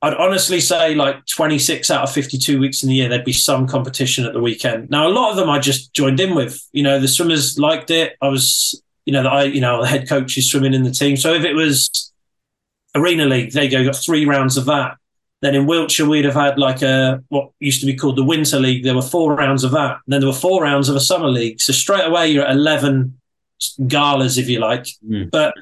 [0.00, 3.66] I'd honestly say like 26 out of 52 weeks in the year, there'd be some
[3.66, 4.88] competition at the weekend.
[4.88, 6.60] Now, a lot of them I just joined in with.
[6.72, 8.16] You know, the swimmers liked it.
[8.22, 11.16] I was, you know, I, you know, the head coach is swimming in the team.
[11.16, 12.12] So if it was
[12.94, 14.98] Arena League, there you go, got three rounds of that.
[15.42, 18.60] Then in Wiltshire, we'd have had like a what used to be called the Winter
[18.60, 18.84] League.
[18.84, 19.98] There were four rounds of that.
[20.06, 21.60] And then there were four rounds of a Summer League.
[21.60, 23.18] So straight away, you're at 11
[23.88, 24.86] galas, if you like.
[25.06, 25.32] Mm.
[25.32, 25.54] But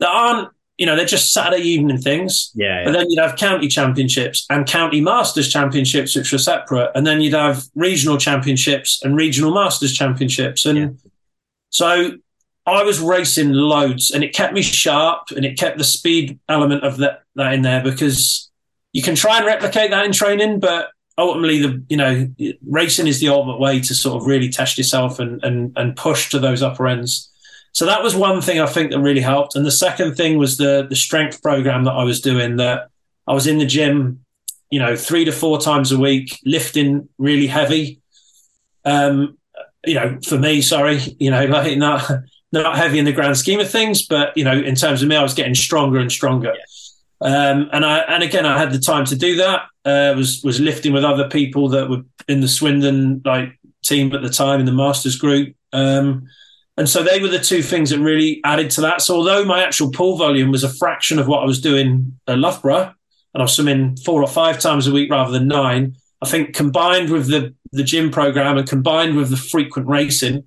[0.00, 2.50] there aren't, you know, they're just Saturday evening things.
[2.56, 2.84] Yeah, yeah.
[2.84, 6.90] But then you'd have county championships and county masters championships, which were separate.
[6.96, 10.66] And then you'd have regional championships and regional masters championships.
[10.66, 10.88] And yeah.
[11.70, 12.10] so
[12.66, 16.82] I was racing loads and it kept me sharp and it kept the speed element
[16.82, 18.47] of that, that in there because
[18.92, 22.28] you can try and replicate that in training, but ultimately the you know
[22.66, 26.30] racing is the ultimate way to sort of really test yourself and and and push
[26.30, 27.30] to those upper ends.
[27.72, 29.54] So that was one thing I think that really helped.
[29.54, 32.88] And the second thing was the the strength program that I was doing that
[33.26, 34.24] I was in the gym,
[34.70, 38.00] you know, three to four times a week, lifting really heavy.
[38.84, 39.36] Um,
[39.84, 42.10] you know, for me, sorry, you know, like not
[42.52, 45.16] not heavy in the grand scheme of things, but you know, in terms of me,
[45.16, 46.54] I was getting stronger and stronger.
[46.56, 46.64] Yeah.
[47.20, 49.62] Um, and I and again, I had the time to do that.
[49.84, 54.22] Uh, was was lifting with other people that were in the Swindon like team at
[54.22, 55.54] the time in the Masters group.
[55.72, 56.28] Um,
[56.76, 59.02] and so they were the two things that really added to that.
[59.02, 62.38] So although my actual pull volume was a fraction of what I was doing at
[62.38, 62.94] Loughborough,
[63.34, 66.54] and I was swimming four or five times a week rather than nine, I think
[66.54, 70.44] combined with the the gym program and combined with the frequent racing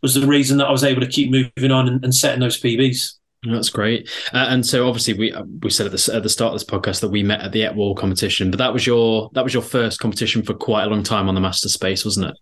[0.00, 2.60] was the reason that I was able to keep moving on and, and setting those
[2.60, 3.14] PBs.
[3.46, 4.08] That's great.
[4.32, 6.68] Uh, and so obviously we uh, we said at the, at the start of this
[6.68, 9.62] podcast that we met at the Etwall competition, but that was your that was your
[9.62, 12.36] first competition for quite a long time on the master space, wasn't it?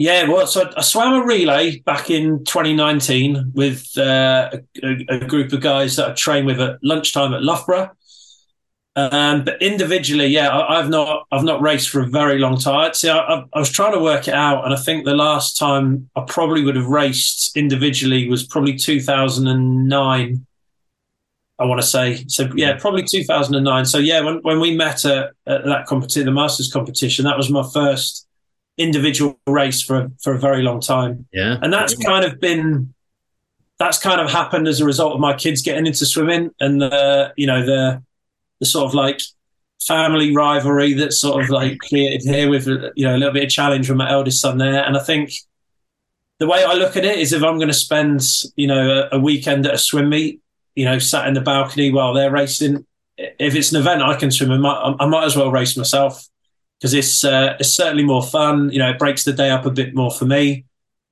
[0.00, 4.50] Yeah, well, so I swam a relay back in 2019 with uh,
[4.82, 7.90] a, a, group of guys that I trained with at lunchtime at Loughborough.
[8.96, 12.92] Um, but individually, yeah, I, have not I've not raced for a very long time.
[12.92, 16.10] See, I, I, was trying to work it out, and I think the last time
[16.16, 20.46] I probably would have raced individually was probably 2009.
[21.60, 22.50] I want to say so.
[22.56, 23.84] Yeah, probably 2009.
[23.84, 27.48] So yeah, when when we met at, at that competition, the Masters competition, that was
[27.48, 28.26] my first
[28.76, 31.28] individual race for for a very long time.
[31.32, 32.92] Yeah, and that's kind of been
[33.78, 37.32] that's kind of happened as a result of my kids getting into swimming and the
[37.36, 38.02] you know the
[38.60, 39.20] the sort of like
[39.86, 43.50] family rivalry that's sort of like created here with you know a little bit of
[43.50, 45.32] challenge from my eldest son there and i think
[46.40, 48.22] the way I look at it is if I'm going to spend,
[48.56, 50.40] you know, a, a, weekend at a swim meet,
[50.74, 52.86] you know, sat in the balcony while they're racing,
[53.18, 56.26] if it's an event I can swim, I might, I might as well race myself
[56.78, 58.70] because it's uh, it's certainly more fun.
[58.70, 60.64] You know, it breaks the day up a bit more for me.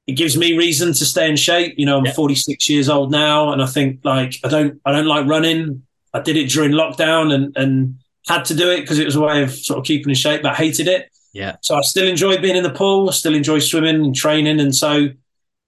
[0.07, 1.75] It gives me reason to stay in shape.
[1.77, 2.15] You know, I'm yeah.
[2.15, 5.87] 46 years old now, and I think like I don't I don't like running.
[6.15, 9.21] I did it during lockdown and and had to do it because it was a
[9.21, 11.11] way of sort of keeping in shape, but I hated it.
[11.33, 11.57] Yeah.
[11.63, 14.61] So I still enjoy being in the pool, still enjoy swimming and training.
[14.61, 15.09] And so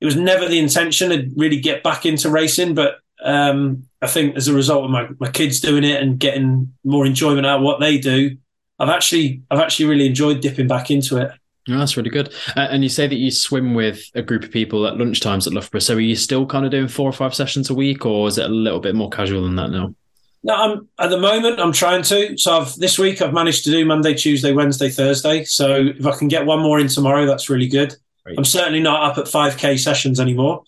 [0.01, 2.75] it was never the intention to really get back into racing.
[2.75, 6.73] But um, I think as a result of my, my kids doing it and getting
[6.85, 8.37] more enjoyment out of what they do,
[8.79, 11.31] I've actually I've actually really enjoyed dipping back into it.
[11.69, 12.33] Oh, that's really good.
[12.57, 15.53] Uh, and you say that you swim with a group of people at lunchtimes at
[15.53, 15.81] Loughborough.
[15.81, 18.39] So are you still kind of doing four or five sessions a week, or is
[18.39, 19.95] it a little bit more casual than that now?
[20.43, 21.61] No, I'm at the moment.
[21.61, 22.37] I'm trying to.
[22.39, 25.45] So I've this week I've managed to do Monday, Tuesday, Wednesday, Thursday.
[25.45, 27.95] So if I can get one more in tomorrow, that's really good.
[28.25, 28.39] Great.
[28.39, 30.63] I'm certainly not up at 5k sessions anymore.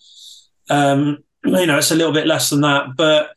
[0.69, 3.31] Um, you know, it's a little bit less than that, but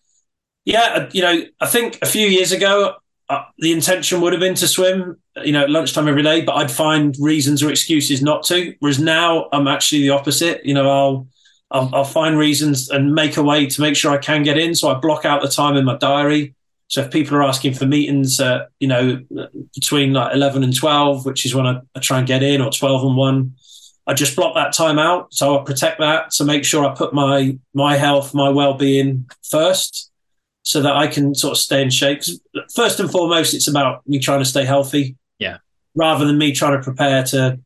[0.64, 2.96] yeah, you know, I think a few years ago
[3.28, 6.54] uh, the intention would have been to swim, you know, at lunchtime every day, but
[6.56, 8.74] I'd find reasons or excuses not to.
[8.80, 10.64] Whereas now I'm actually the opposite.
[10.64, 11.28] You know, I'll
[11.70, 14.74] I'll, I'll, find reasons and make a way to make sure I can get in.
[14.74, 16.54] So I block out the time in my diary.
[16.88, 19.20] So if people are asking for meetings, uh, you know,
[19.74, 22.70] between like 11 and 12, which is when I, I, try and get in, or
[22.70, 23.54] 12 and 1,
[24.06, 25.34] I just block that time out.
[25.34, 29.28] So I protect that to make sure I put my my health, my well being
[29.42, 30.12] first,
[30.62, 32.22] so that I can sort of stay in shape.
[32.72, 35.16] First and foremost, it's about me trying to stay healthy.
[35.40, 35.58] Yeah.
[35.96, 37.58] Rather than me trying to prepare to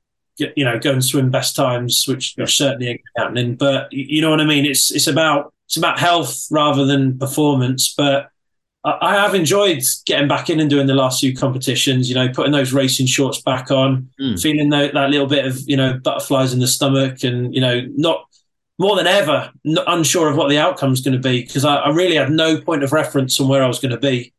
[0.57, 3.57] you know, go and swim best times, which, which certainly ain't happening.
[3.57, 4.65] But you know what I mean?
[4.65, 7.95] It's it's about it's about health rather than performance.
[7.97, 8.31] But
[8.85, 12.09] I, I have enjoyed getting back in and doing the last few competitions.
[12.09, 14.41] You know, putting those racing shorts back on, mm.
[14.41, 17.83] feeling that, that little bit of you know butterflies in the stomach, and you know
[17.97, 18.27] not
[18.81, 21.77] more than ever not unsure of what the outcome is going to be because I,
[21.77, 24.33] I, really had no point of reference on where I was going to be.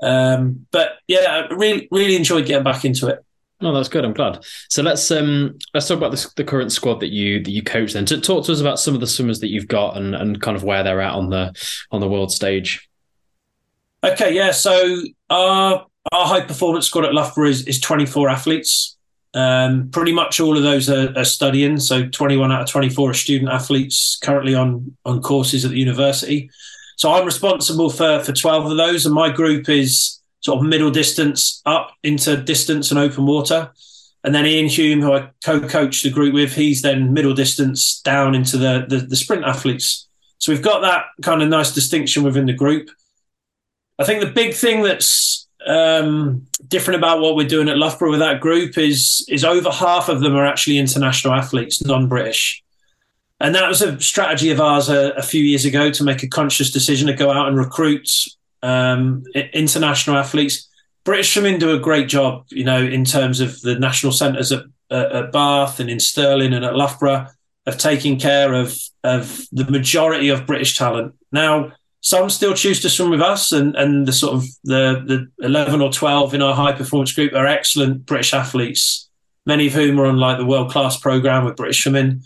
[0.00, 3.24] Um, but yeah, I really really enjoyed getting back into it.
[3.64, 4.04] No, that's good.
[4.04, 4.44] I'm glad.
[4.68, 7.94] So let's um let's talk about the, the current squad that you that you coach.
[7.94, 10.38] Then to talk to us about some of the swimmers that you've got and and
[10.42, 11.54] kind of where they're at on the
[11.90, 12.86] on the world stage.
[14.04, 14.50] Okay, yeah.
[14.50, 14.98] So
[15.30, 18.98] our our high performance squad at Loughborough is, is 24 athletes.
[19.32, 21.80] Um, pretty much all of those are, are, studying.
[21.80, 26.50] So 21 out of 24 are student athletes currently on on courses at the university.
[26.98, 30.90] So I'm responsible for for 12 of those, and my group is sort of middle
[30.90, 33.72] distance up into distance and open water.
[34.24, 38.34] And then Ian Hulme, who I co-coach the group with, he's then middle distance down
[38.34, 40.06] into the, the, the sprint athletes.
[40.38, 42.90] So we've got that kind of nice distinction within the group.
[43.98, 48.20] I think the big thing that's um, different about what we're doing at Loughborough with
[48.20, 52.62] that group is is over half of them are actually international athletes, non-British.
[53.40, 56.28] And that was a strategy of ours a, a, few years ago to make a
[56.28, 58.08] conscious decision to go out and recruit
[58.64, 60.68] um, international athletes.
[61.04, 64.64] British swimming do a great job, you know, in terms of the national centres at,
[64.90, 67.26] at, Bath and in Stirling and at Loughborough
[67.66, 71.14] of taking care of of the majority of British talent.
[71.30, 75.04] Now, some still choose to swim with us, and and the sort of the
[75.38, 79.10] the eleven or twelve in our high performance group are excellent British athletes,
[79.44, 82.22] many of whom are on like the world class program with British swimming.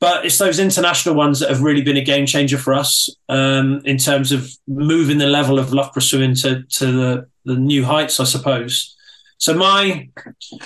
[0.00, 3.82] But it's those international ones that have really been a game changer for us um,
[3.84, 8.20] in terms of moving the level of love pursuing to, to the, the new heights,
[8.20, 8.96] I suppose.
[9.38, 10.08] So my,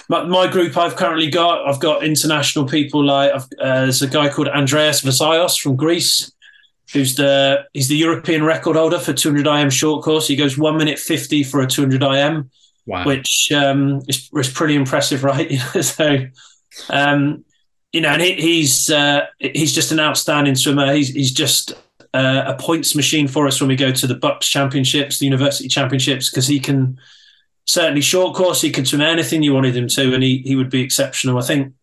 [0.09, 4.29] my, my group I've currently got, I've got international people like uh, there's a guy
[4.31, 6.33] called Andreas Vazaios from Greece,
[6.93, 10.27] who's the he's the European record holder for 200 IM short course.
[10.27, 12.51] He goes one minute 50 for a 200 IM,
[12.87, 13.05] wow.
[13.05, 15.51] which um, is, is pretty impressive, right?
[15.83, 16.27] so
[16.89, 17.45] um,
[17.93, 20.93] you know, and he, he's uh, he's just an outstanding swimmer.
[20.93, 21.75] He's he's just
[22.15, 25.69] uh, a points machine for us when we go to the BUCS Championships, the University
[25.69, 26.99] Championships, because he can
[27.67, 28.63] certainly short course.
[28.63, 31.39] He can swim anything you wanted him to, and he he would be exceptional.
[31.39, 31.75] I think,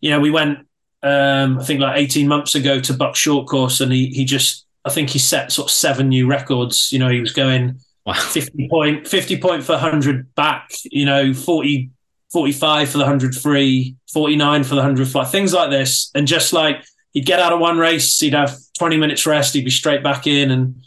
[0.00, 0.58] you know, we went
[1.04, 4.66] um, I think like eighteen months ago to BUCS short course, and he he just
[4.84, 6.90] I think he set sort of seven new records.
[6.92, 7.80] You know, he was going.
[8.04, 8.14] Wow.
[8.14, 11.92] 50 point 50 point for 100 back you know 40
[12.32, 16.10] 45 for the 100 free, 49 for the 100 fly, things like this.
[16.14, 19.64] And just like he'd get out of one race, he'd have 20 minutes rest, he'd
[19.64, 20.50] be straight back in.
[20.50, 20.82] And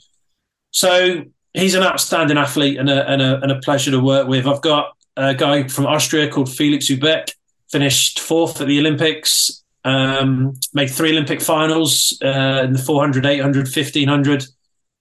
[0.72, 1.24] so
[1.54, 4.48] he's an outstanding athlete and a, and a, and a pleasure to work with.
[4.48, 7.32] I've got a guy from Austria called Felix Auböck,
[7.70, 13.66] finished fourth at the Olympics, um, made three Olympic finals uh, in the 400, 800,
[13.66, 14.46] 1500,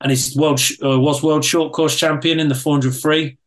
[0.01, 3.39] and he's world uh, was world short course champion in the 400 free.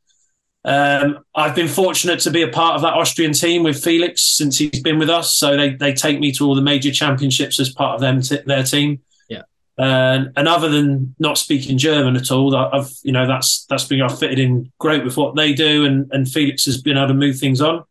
[0.67, 4.57] Um, I've been fortunate to be a part of that Austrian team with Felix since
[4.57, 5.33] he's been with us.
[5.33, 8.41] So they, they take me to all the major championships as part of them t-
[8.45, 8.99] their team.
[9.29, 9.43] Yeah.
[9.77, 14.01] And and other than not speaking German at all, I've you know that's that's been
[14.01, 17.13] I've fitted in great with what they do, and and Felix has been able to
[17.13, 17.85] move things on.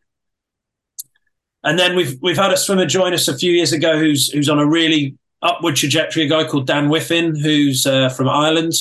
[1.64, 4.50] And then we've we've had a swimmer join us a few years ago who's who's
[4.50, 6.24] on a really upward trajectory.
[6.24, 8.74] A guy called Dan Wiffen, who's uh, from Ireland,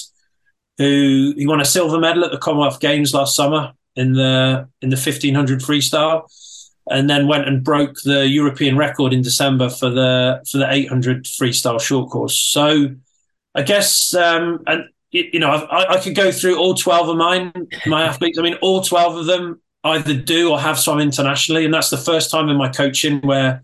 [0.79, 4.89] who he won a silver medal at the Commonwealth Games last summer in the in
[4.89, 6.29] the 1500 freestyle
[6.89, 11.25] and then went and broke the European record in December for the for the 800
[11.25, 12.37] freestyle short course.
[12.37, 12.89] So
[13.55, 17.51] I guess um, and you know I, I could go through all 12 of mine
[17.85, 18.37] my athletes.
[18.37, 21.97] I mean all 12 of them either do or have swum internationally, and that's the
[21.97, 23.63] first time in my coaching where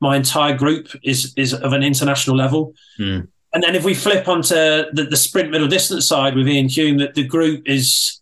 [0.00, 2.74] my entire group is is of an international level.
[2.98, 3.28] Mm.
[3.52, 6.98] And then if we flip onto the, the sprint middle distance side with Ian Hulme,
[6.98, 8.20] that the group is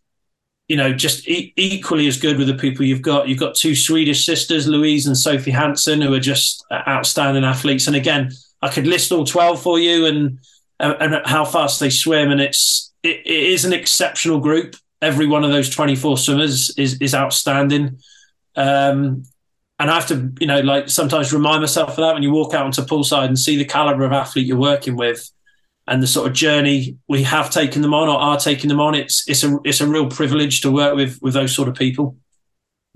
[0.69, 3.29] you know, just e- equally as good with the people you've got.
[3.29, 7.87] You've got two Swedish sisters, Louise and Sophie Hansson, who are just outstanding athletes.
[7.87, 10.39] And again, I could list all twelve for you and
[10.79, 14.77] and how fast they swim, and it's it, it is an exceptional group.
[15.01, 17.99] Every one of those twenty four swimmers is is outstanding.
[18.57, 19.25] Um,
[19.79, 22.55] and I have to, you know, like sometimes remind myself of that when you walk
[22.55, 25.31] out onto poolside and see the caliber of athlete you're working with
[25.87, 28.95] and the sort of journey we have taken them on or are taking them on.
[28.95, 32.17] It's it's a it's a real privilege to work with with those sort of people.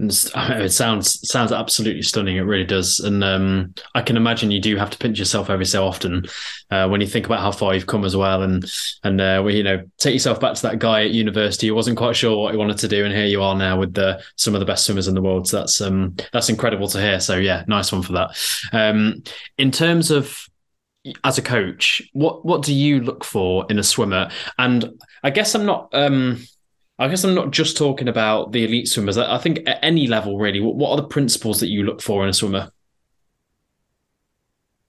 [0.02, 2.36] It sounds sounds absolutely stunning.
[2.36, 5.66] It really does, and um, I can imagine you do have to pinch yourself every
[5.66, 6.24] so often
[6.70, 8.64] uh, when you think about how far you've come as well, and
[9.04, 12.16] and uh, you know take yourself back to that guy at university who wasn't quite
[12.16, 14.60] sure what he wanted to do, and here you are now with the some of
[14.60, 15.46] the best swimmers in the world.
[15.46, 17.20] So that's um, that's incredible to hear.
[17.20, 18.30] So yeah, nice one for that.
[18.72, 19.22] Um,
[19.58, 20.48] in terms of
[21.24, 24.30] as a coach, what what do you look for in a swimmer?
[24.58, 25.88] And I guess I'm not.
[25.92, 26.44] Um,
[26.98, 29.16] I guess I'm not just talking about the elite swimmers.
[29.16, 32.22] I, think at any level, really, what, what are the principles that you look for
[32.24, 32.70] in a swimmer?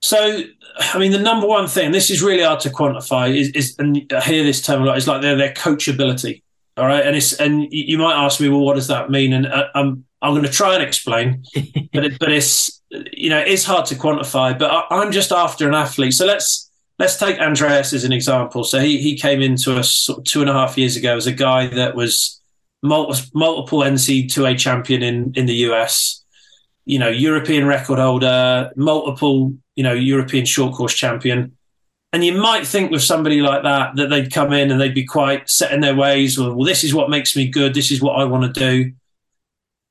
[0.01, 0.41] So,
[0.77, 4.11] I mean, the number one thing, this is really hard to quantify, is, is and
[4.13, 6.43] I hear this term a lot, is like their, their coachability.
[6.75, 7.05] All right.
[7.05, 9.31] And it's, and you might ask me, well, what does that mean?
[9.31, 11.45] And uh, I'm, I'm going to try and explain,
[11.93, 12.80] but it, but it's,
[13.13, 16.13] you know, it's hard to quantify, but I, am just after an athlete.
[16.13, 16.69] So let's
[16.99, 18.63] let's take Andreas as an example.
[18.63, 21.67] So he he came into us two and a half years ago as a guy
[21.67, 22.41] that was
[22.83, 26.23] multiple, multiple NC2A champion in in the US,
[26.85, 31.55] you know, European record holder, multiple you know European short course champion.
[32.13, 35.05] And you might think with somebody like that that they'd come in and they'd be
[35.05, 36.37] quite set in their ways.
[36.37, 37.73] Well, well, this is what makes me good.
[37.73, 38.91] This is what I want to do.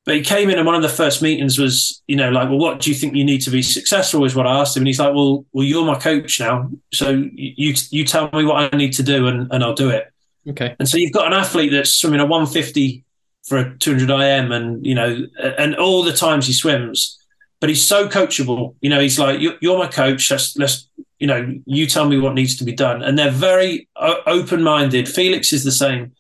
[0.07, 2.59] But he came in and one of the first meetings was, you know, like, well,
[2.59, 4.25] what do you think you need to be successful?
[4.25, 7.11] Is what I asked him, and he's like, well, well, you're my coach now, so
[7.33, 10.11] you you tell me what I need to do, and, and I'll do it.
[10.49, 10.75] Okay.
[10.79, 13.05] And so you've got an athlete that's swimming a 150
[13.45, 15.27] for a 200 IM, and you know,
[15.59, 17.19] and all the times he swims,
[17.61, 18.75] but he's so coachable.
[18.81, 20.31] You know, he's like, you're my coach.
[20.31, 20.89] Let's let's
[21.19, 23.87] you know, you tell me what needs to be done, and they're very
[24.27, 25.09] open minded.
[25.09, 26.13] Felix is the same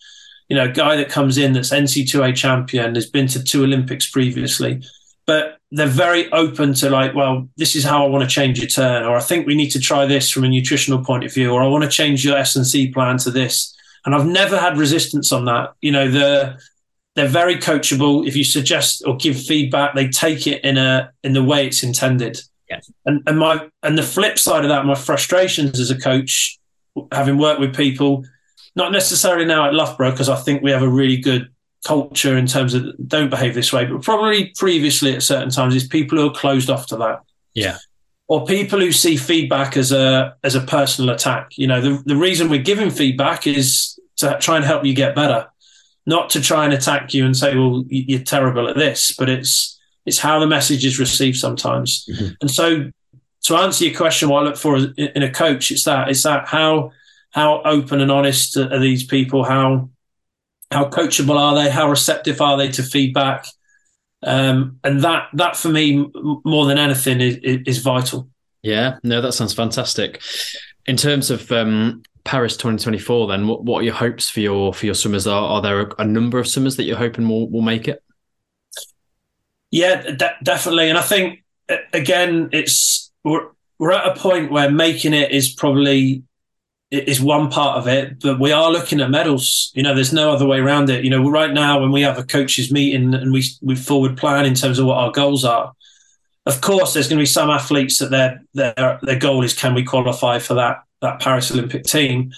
[0.51, 4.11] you know, a guy that comes in that's NC2A champion, has been to two Olympics
[4.11, 4.83] previously,
[5.25, 8.67] but they're very open to like, well, this is how I want to change your
[8.67, 11.53] turn, or I think we need to try this from a nutritional point of view,
[11.53, 13.75] or I want to change your S and C plan to this.
[14.05, 15.73] And I've never had resistance on that.
[15.81, 16.59] You know, the
[17.15, 18.27] they're very coachable.
[18.27, 21.85] If you suggest or give feedback, they take it in a in the way it's
[21.85, 22.41] intended.
[22.69, 22.91] Yes.
[23.07, 26.59] And and my and the flip side of that, my frustrations as a coach,
[27.13, 28.25] having worked with people
[28.77, 31.51] not necessarily now at Loughborough because I think we have a really good
[31.87, 35.87] culture in terms of don't behave this way, but probably previously at certain times is
[35.87, 37.23] people who are closed off to that.
[37.55, 37.79] Yeah.
[38.29, 41.59] Or people who see feedback as a as a personal attack.
[41.59, 45.16] You know, the, the reason we're giving feedback is to try and help you get
[45.16, 45.49] better,
[46.07, 49.81] not to try and attack you and say, "Well, you're terrible at this." But it's
[50.07, 52.07] it's how the message is received sometimes.
[52.09, 52.35] Mm-hmm.
[52.41, 52.93] And so,
[53.43, 56.47] to answer your question, what I look for in a coach, it's that it's that
[56.47, 56.93] how
[57.31, 59.45] how open and honest are these people?
[59.45, 59.91] How
[60.70, 61.70] how coachable are they?
[61.70, 63.47] How receptive are they to feedback?
[64.22, 66.07] Um, and that that for me
[66.45, 68.28] more than anything is, is vital.
[68.62, 70.20] Yeah, no, that sounds fantastic.
[70.87, 74.87] In terms of um, Paris 2024, then what, what are your hopes for your for
[74.87, 75.26] your swimmers?
[75.26, 78.03] Are, are there a, a number of swimmers that you're hoping will will make it?
[79.70, 80.89] Yeah, de- definitely.
[80.89, 81.45] And I think
[81.93, 86.24] again, it's we're we're at a point where making it is probably
[86.91, 89.70] is one part of it, but we are looking at medals.
[89.74, 91.05] You know, there's no other way around it.
[91.05, 94.45] You know, right now when we have a coaches meeting and we we forward plan
[94.45, 95.72] in terms of what our goals are,
[96.47, 99.74] of course there's going to be some athletes that their their their goal is can
[99.74, 102.32] we qualify for that that Paris Olympic team.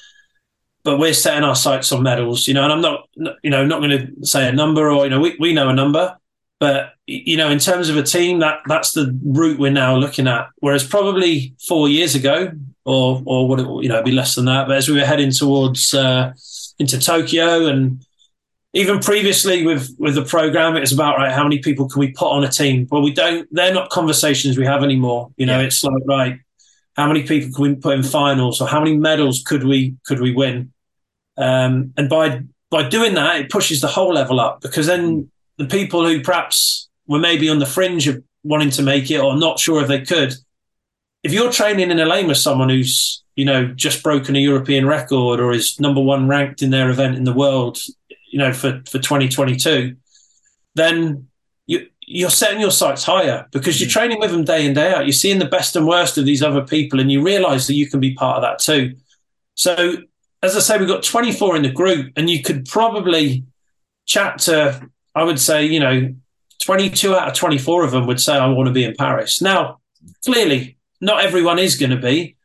[0.85, 3.09] but we're setting our sights on medals, you know, and I'm not,
[3.43, 5.75] you know, not going to say a number or, you know, we, we know a
[5.75, 6.17] number,
[6.59, 10.27] but, you know, in terms of a team, that that's the route we're now looking
[10.27, 10.49] at.
[10.59, 12.53] Whereas probably four years ago,
[12.85, 14.67] or, or what, it, you know, be less than that.
[14.67, 16.33] But as we were heading towards, uh,
[16.79, 18.05] into Tokyo and
[18.73, 22.13] even previously with, with the program, it was about, right, how many people can we
[22.13, 22.89] put on a team?
[22.91, 25.31] Well, we don't, they're not conversations we have anymore.
[25.37, 25.67] You know, yeah.
[25.67, 26.41] it's like, right,
[26.97, 30.21] how many people can we put in finals or how many medals could we, could
[30.21, 30.73] we win?
[31.37, 35.67] Um, and by by doing that, it pushes the whole level up because then the
[35.67, 39.61] people who perhaps were maybe on the fringe of wanting to make it or not
[39.61, 40.35] sure if they could,
[41.23, 44.87] if you're training in a lane with someone who's you know just broken a European
[44.87, 47.79] record or is number one ranked in their event in the world,
[48.31, 49.97] you know for for 2022,
[50.75, 51.29] then
[51.67, 53.93] you you're setting your sights higher because you're mm.
[53.93, 55.07] training with them day in day out.
[55.07, 57.89] You're seeing the best and worst of these other people, and you realise that you
[57.89, 58.97] can be part of that too.
[59.55, 59.97] So
[60.43, 63.45] as I say, we've got 24 in the group, and you could probably
[64.07, 66.13] chat to, I would say, you know,
[66.63, 69.41] 22 out of 24 of them would say, I want to be in Paris.
[69.41, 69.81] Now,
[70.25, 72.37] clearly, not everyone is going to be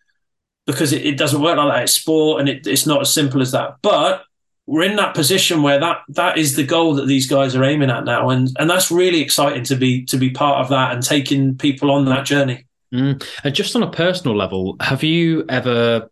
[0.65, 1.83] because it, it, doesn't work like that.
[1.83, 3.75] It's sport and it, it's not as simple as that.
[3.81, 4.23] But
[4.65, 7.89] we're in that position where that that is the goal that these guys are aiming
[7.89, 11.01] at now, and and that's really exciting to be to be part of that and
[11.01, 12.65] taking people on that journey.
[12.93, 13.25] Mm.
[13.43, 16.09] And just on a personal level, have you ever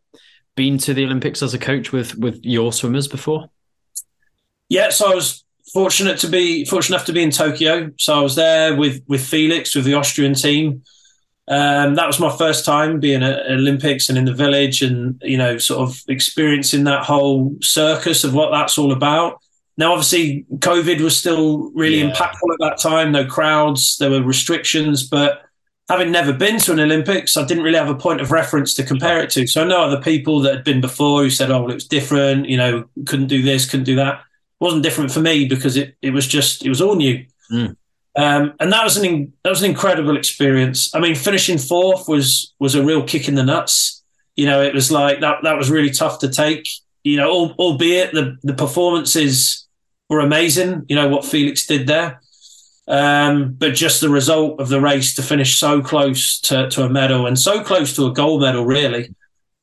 [0.55, 3.49] been to the Olympics as a coach with with your swimmers before?
[4.69, 5.43] Yeah, so I was
[5.73, 7.91] fortunate to be fortunate enough to be in Tokyo.
[7.97, 10.83] So I was there with with Felix with the Austrian team.
[11.47, 15.37] Um, that was my first time being at Olympics and in the village, and you
[15.37, 19.41] know, sort of experiencing that whole circus of what that's all about.
[19.77, 22.11] Now, obviously, COVID was still really yeah.
[22.11, 23.11] impactful at that time.
[23.11, 25.43] No crowds, there were restrictions, but
[25.89, 28.83] having never been to an Olympics, I didn't really have a point of reference to
[28.83, 29.45] compare it to.
[29.45, 31.87] So I know other people that had been before who said, "Oh, well, it was
[31.87, 32.49] different.
[32.49, 35.95] You know, couldn't do this, couldn't do that." It wasn't different for me because it
[36.01, 37.25] it was just it was all new.
[37.51, 37.75] Mm.
[38.18, 40.93] Um, and that was an in, that was an incredible experience.
[40.95, 44.03] I mean, finishing fourth was was a real kick in the nuts.
[44.36, 46.68] You know, it was like that that was really tough to take.
[47.03, 49.68] You know, albeit the the performances
[50.09, 50.86] were amazing.
[50.88, 52.22] You know what Felix did there.
[52.88, 56.89] Um, but just the result of the race to finish so close to, to a
[56.89, 59.13] medal and so close to a gold medal, really.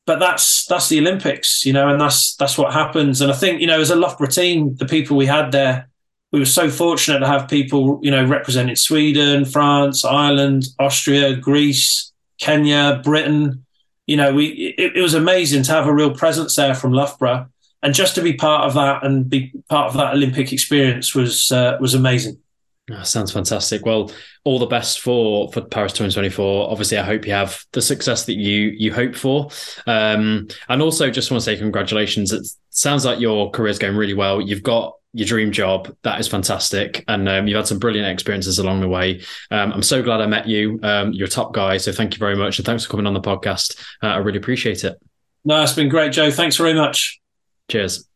[0.05, 3.21] But that's that's the Olympics, you know, and that's that's what happens.
[3.21, 5.89] And I think, you know, as a Loughborough team, the people we had there,
[6.33, 12.11] we were so fortunate to have people, you know, representing Sweden, France, Ireland, Austria, Greece,
[12.39, 13.65] Kenya, Britain.
[14.07, 17.47] You know, we it, it was amazing to have a real presence there from Loughborough,
[17.83, 21.51] and just to be part of that and be part of that Olympic experience was
[21.51, 22.39] uh, was amazing.
[22.91, 23.85] Oh, sounds fantastic.
[23.85, 24.11] Well,
[24.43, 26.71] all the best for for Paris 2024.
[26.71, 29.51] Obviously, I hope you have the success that you you hope for.
[29.85, 32.33] Um, and also, just want to say congratulations.
[32.33, 34.41] It sounds like your career is going really well.
[34.41, 35.95] You've got your dream job.
[36.03, 39.21] That is fantastic, and um, you've had some brilliant experiences along the way.
[39.51, 40.79] Um, I'm so glad I met you.
[40.83, 43.13] Um, you're a top guy, so thank you very much, and thanks for coming on
[43.13, 43.79] the podcast.
[44.01, 44.99] Uh, I really appreciate it.
[45.45, 46.31] No, it's been great, Joe.
[46.31, 47.19] Thanks very much.
[47.69, 48.07] Cheers.